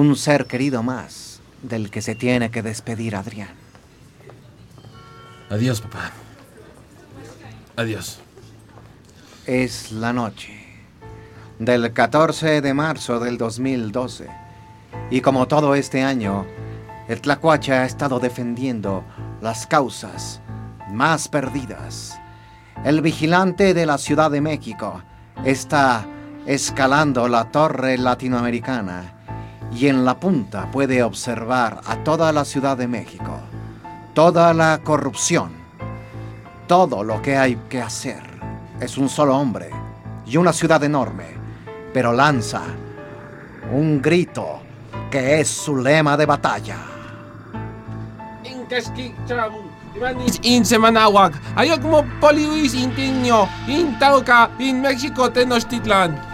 Un 0.00 0.16
ser 0.16 0.46
querido 0.46 0.82
más 0.82 1.42
del 1.62 1.90
que 1.90 2.00
se 2.00 2.14
tiene 2.14 2.50
que 2.50 2.62
despedir 2.62 3.14
Adrián. 3.14 3.50
Adiós, 5.50 5.82
papá. 5.82 6.10
Adiós. 7.76 8.18
Es 9.44 9.92
la 9.92 10.14
noche 10.14 10.54
del 11.58 11.92
14 11.92 12.62
de 12.62 12.72
marzo 12.72 13.20
del 13.20 13.36
2012. 13.36 14.26
Y 15.10 15.20
como 15.20 15.46
todo 15.48 15.74
este 15.74 16.02
año, 16.02 16.46
el 17.06 17.20
Tlacuache 17.20 17.74
ha 17.74 17.84
estado 17.84 18.20
defendiendo 18.20 19.04
las 19.42 19.66
causas 19.66 20.40
más 20.90 21.28
perdidas. 21.28 22.18
El 22.86 23.02
vigilante 23.02 23.74
de 23.74 23.84
la 23.84 23.98
Ciudad 23.98 24.30
de 24.30 24.40
México 24.40 25.02
está 25.44 26.06
escalando 26.46 27.28
la 27.28 27.50
torre 27.50 27.98
latinoamericana 27.98 29.19
y 29.72 29.86
en 29.86 30.04
la 30.04 30.18
punta 30.18 30.70
puede 30.70 31.02
observar 31.02 31.80
a 31.86 31.96
toda 31.96 32.32
la 32.32 32.44
Ciudad 32.44 32.76
de 32.76 32.88
México, 32.88 33.38
toda 34.14 34.52
la 34.52 34.80
corrupción, 34.82 35.52
todo 36.66 37.04
lo 37.04 37.22
que 37.22 37.36
hay 37.36 37.56
que 37.68 37.80
hacer. 37.80 38.22
Es 38.80 38.98
un 38.98 39.08
solo 39.08 39.36
hombre 39.36 39.70
y 40.26 40.36
una 40.36 40.52
ciudad 40.52 40.82
enorme, 40.82 41.26
pero 41.92 42.12
lanza 42.12 42.62
un 43.72 44.00
grito 44.00 44.60
que 45.10 45.40
es 45.40 45.48
su 45.48 45.76
lema 45.76 46.16
de 46.16 46.26
batalla. 46.26 46.76
In 48.44 48.66
Poliwis 52.20 52.74
Intiño, 52.74 53.48
In 53.66 53.98
In 54.60 54.80
México 54.80 55.30
Tenochtitlan. 55.30 56.29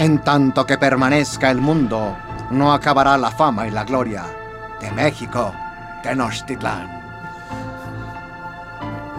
En 0.00 0.20
tanto 0.20 0.64
que 0.64 0.78
permanezca 0.78 1.50
el 1.50 1.60
mundo, 1.60 2.16
no 2.52 2.72
acabará 2.72 3.18
la 3.18 3.30
fama 3.30 3.68
y 3.68 3.70
la 3.70 3.84
gloria 3.84 4.24
de 4.80 4.90
México, 4.92 5.52
Tenochtitlán. 6.02 6.88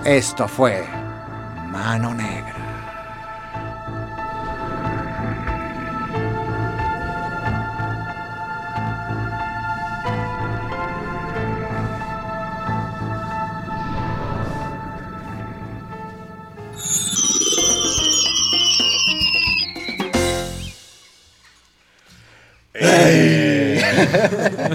Esto 0.04 0.48
fue 0.48 0.84
Mano 1.68 2.16
Negra. 2.16 2.61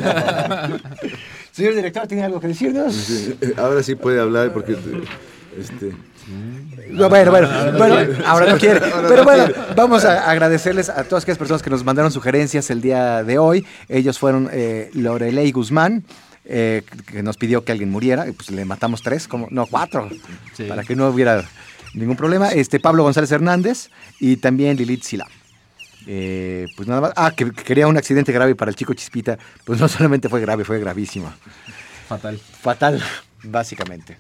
Señor 1.53 1.75
director, 1.75 2.07
¿tiene 2.07 2.25
algo 2.25 2.40
que 2.40 2.49
decirnos? 2.49 3.11
Eh, 3.11 3.55
Ahora 3.57 3.83
sí 3.83 3.95
puede 3.95 4.21
hablar 4.21 4.53
porque 4.53 4.77
este 5.59 5.92
No, 6.90 7.09
bueno, 7.09 7.31
bueno, 7.31 7.49
bueno, 7.79 7.97
ahora 8.27 8.53
no 8.53 8.59
quiere. 8.59 8.81
Pero 9.09 9.25
bueno, 9.25 9.47
vamos 9.75 10.05
a 10.05 10.31
agradecerles 10.31 10.88
a 10.90 11.05
todas 11.05 11.25
aquellas 11.25 11.38
personas 11.38 11.62
que 11.62 11.71
nos 11.71 11.85
mandaron 11.85 12.11
sugerencias 12.12 12.69
el 12.71 12.81
día 12.83 13.23
de 13.25 13.38
hoy. 13.38 13.64
Ellos 13.88 14.19
fueron 14.19 14.51
eh, 14.53 14.90
Lorelei 14.92 15.51
Guzmán, 15.53 16.05
eh, 16.45 16.83
que 17.11 17.23
nos 17.23 17.37
pidió 17.37 17.64
que 17.64 17.73
alguien 17.73 17.90
muriera, 17.90 18.29
y 18.29 18.33
pues 18.33 18.51
le 18.51 18.64
matamos 18.64 19.03
tres, 19.03 19.27
como, 19.29 19.49
no, 19.51 19.66
cuatro, 19.66 20.09
Sí. 20.55 20.64
para 20.64 20.85
que 20.85 20.95
no 20.95 21.09
hubiera 21.09 21.45
ningún 21.95 22.16
problema. 22.16 22.51
Este, 22.51 22.81
Pablo 22.81 23.03
González 23.03 23.31
Hernández 23.33 23.88
y 24.21 24.37
también 24.37 24.77
Lilith 24.77 25.03
Sila. 25.05 25.27
Eh, 26.07 26.66
pues 26.77 26.88
nada 26.88 27.01
más. 27.01 27.12
Ah, 27.16 27.33
que, 27.37 27.51
que 27.53 27.62
quería 27.64 27.88
un 27.88 27.97
accidente 27.97 28.33
grave 28.33 28.55
para 28.55 28.71
el 28.71 28.77
chico 28.77 28.95
Chispita. 28.95 29.38
Pues 29.64 29.81
no 29.81 29.88
solamente 29.88 30.29
fue 30.29 30.40
grave, 30.40 30.64
fue 30.64 30.79
gravísimo. 30.79 31.33
Fatal. 32.09 32.38
Fatal, 32.38 33.03
básicamente. 33.42 34.16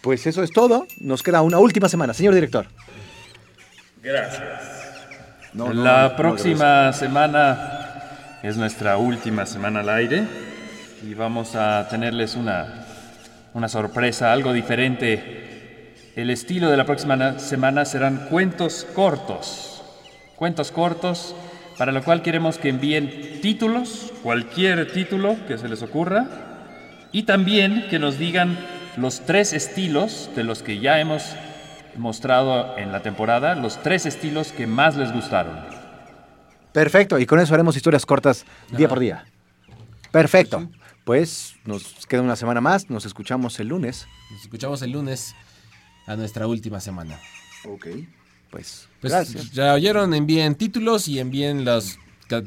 Pues 0.00 0.26
eso 0.26 0.42
es 0.42 0.50
todo. 0.50 0.86
Nos 0.98 1.22
queda 1.22 1.42
una 1.42 1.58
última 1.58 1.88
semana. 1.88 2.14
Señor 2.14 2.34
director. 2.34 2.66
no, 5.54 5.72
no, 5.72 5.72
la 5.84 6.08
no, 6.08 6.16
próxima 6.16 6.92
semana 6.92 8.38
es 8.42 8.56
nuestra 8.56 8.96
última 8.96 9.46
semana 9.46 9.80
al 9.80 9.88
aire 9.90 10.24
y 11.04 11.14
vamos 11.14 11.54
a 11.54 11.86
tenerles 11.88 12.34
una, 12.34 12.86
una 13.54 13.68
sorpresa, 13.68 14.32
algo 14.32 14.52
diferente. 14.52 15.92
El 16.16 16.30
estilo 16.30 16.68
de 16.70 16.76
la 16.76 16.84
próxima 16.84 17.16
na- 17.16 17.38
semana 17.38 17.84
serán 17.84 18.26
cuentos 18.28 18.86
cortos. 18.94 19.71
Cuentos 20.36 20.72
cortos, 20.72 21.34
para 21.78 21.92
lo 21.92 22.02
cual 22.02 22.22
queremos 22.22 22.58
que 22.58 22.68
envíen 22.68 23.40
títulos, 23.40 24.12
cualquier 24.22 24.92
título 24.92 25.36
que 25.46 25.58
se 25.58 25.68
les 25.68 25.82
ocurra, 25.82 26.26
y 27.12 27.24
también 27.24 27.86
que 27.90 27.98
nos 27.98 28.18
digan 28.18 28.58
los 28.96 29.24
tres 29.24 29.52
estilos 29.52 30.30
de 30.34 30.44
los 30.44 30.62
que 30.62 30.80
ya 30.80 31.00
hemos 31.00 31.34
mostrado 31.96 32.76
en 32.78 32.92
la 32.92 33.02
temporada, 33.02 33.54
los 33.54 33.82
tres 33.82 34.06
estilos 34.06 34.52
que 34.52 34.66
más 34.66 34.96
les 34.96 35.12
gustaron. 35.12 35.58
Perfecto. 36.72 37.18
Y 37.18 37.26
con 37.26 37.38
eso 37.38 37.54
haremos 37.54 37.76
historias 37.76 38.06
cortas 38.06 38.46
día 38.70 38.88
por 38.88 38.98
día. 38.98 39.24
Perfecto. 40.10 40.68
Pues 41.04 41.56
nos 41.64 42.06
queda 42.06 42.22
una 42.22 42.36
semana 42.36 42.60
más. 42.60 42.88
Nos 42.88 43.04
escuchamos 43.04 43.58
el 43.60 43.68
lunes. 43.68 44.06
Nos 44.30 44.42
escuchamos 44.42 44.82
el 44.82 44.92
lunes 44.92 45.34
a 46.06 46.16
nuestra 46.16 46.46
última 46.46 46.80
semana. 46.80 47.18
Ok. 47.68 47.88
Pues, 48.52 48.86
Pues 49.00 49.12
gracias. 49.12 49.50
ya 49.52 49.74
oyeron, 49.74 50.14
envíen 50.14 50.54
títulos 50.54 51.08
y 51.08 51.18
envíen 51.18 51.64
las, 51.64 51.98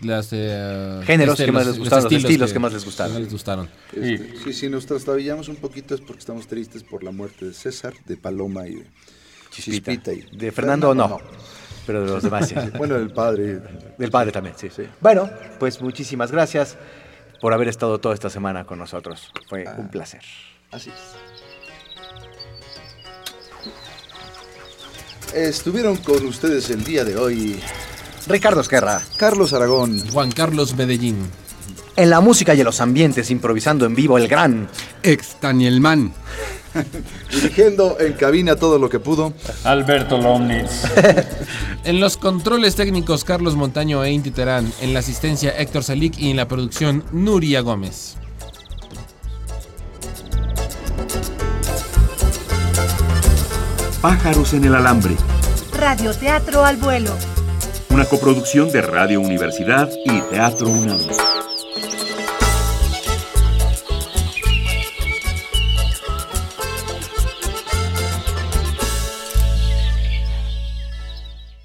las 0.03 0.29
eh, 0.31 1.01
Géneros 1.03 1.35
que 1.37 1.51
más 1.51 1.65
les 1.67 1.77
gustaron, 1.79 2.03
los 2.05 2.13
estilos 2.13 2.49
que, 2.49 2.53
que 2.53 2.59
más 2.59 2.71
les 2.73 2.85
gustaron. 2.85 3.11
que 3.11 3.19
más 3.19 3.23
les 3.23 3.31
gustaron. 3.33 3.69
Este, 3.91 4.37
sí, 4.43 4.53
si 4.53 4.69
nos 4.69 4.85
trastabillamos 4.85 5.49
un 5.49 5.57
poquito 5.57 5.95
es 5.95 6.01
porque 6.01 6.19
estamos 6.19 6.47
tristes 6.47 6.83
por 6.83 7.03
la 7.03 7.11
muerte 7.11 7.45
de 7.45 7.53
César, 7.53 7.93
de 8.05 8.15
Paloma 8.17 8.67
y 8.67 8.75
de 8.75 8.87
Chispita. 9.49 9.91
Chispita 9.91 10.13
y- 10.13 10.37
De 10.37 10.51
Fernando 10.51 10.93
no. 10.95 11.19
Pero 11.87 12.03
de 12.05 12.07
los 12.11 12.23
demás 12.23 12.47
sí. 12.49 12.55
Bueno, 12.77 12.95
el 12.95 13.11
padre. 13.11 13.59
Del 13.97 14.09
padre 14.11 14.31
también, 14.31 14.55
sí. 14.57 14.69
Bueno, 15.01 15.29
pues 15.59 15.81
muchísimas 15.81 16.31
gracias 16.31 16.77
por 17.41 17.53
haber 17.53 17.67
estado 17.67 17.99
toda 17.99 18.13
esta 18.15 18.29
semana 18.29 18.65
con 18.65 18.79
nosotros. 18.79 19.31
Fue 19.49 19.65
un 19.77 19.89
placer. 19.89 20.21
Así 20.71 20.89
es. 20.89 21.64
Estuvieron 25.35 25.97
con 25.97 26.25
ustedes 26.27 26.69
el 26.69 26.85
día 26.85 27.03
de 27.03 27.17
hoy 27.17 27.59
Ricardo 28.25 28.61
Esquerra. 28.61 29.01
Carlos 29.17 29.51
Aragón, 29.51 29.99
Juan 30.11 30.31
Carlos 30.31 30.77
Medellín. 30.77 31.17
En 31.97 32.09
la 32.09 32.21
música 32.21 32.55
y 32.55 32.59
en 32.59 32.65
los 32.65 32.79
ambientes, 32.79 33.29
improvisando 33.29 33.85
en 33.85 33.95
vivo 33.95 34.17
el 34.17 34.29
gran. 34.29 34.69
Ex 35.03 35.35
Danielman. 35.41 36.13
dirigiendo 37.33 37.97
en 37.99 38.13
cabina 38.13 38.55
todo 38.55 38.79
lo 38.79 38.89
que 38.89 38.99
pudo. 38.99 39.33
Alberto 39.65 40.17
Lomnitz. 40.17 40.83
En 41.83 41.99
los 41.99 42.17
controles 42.17 42.75
técnicos, 42.75 43.23
Carlos 43.25 43.55
Montaño 43.55 44.03
e 44.03 44.11
Inti 44.11 44.31
Terán. 44.31 44.71
En 44.81 44.93
la 44.93 44.99
asistencia, 44.99 45.51
Héctor 45.51 45.83
Salic. 45.83 46.17
Y 46.17 46.31
en 46.31 46.37
la 46.37 46.47
producción, 46.47 47.03
Nuria 47.11 47.59
Gómez. 47.59 48.15
Pájaros 54.05 54.53
en 54.53 54.65
el 54.65 54.75
alambre. 54.75 55.15
Radioteatro 55.73 56.63
al 56.63 56.77
vuelo. 56.77 57.09
Una 57.89 58.05
coproducción 58.05 58.71
de 58.71 58.83
Radio 58.83 59.19
Universidad 59.19 59.89
y 60.05 60.21
Teatro 60.29 60.67
UNAM. 60.67 60.99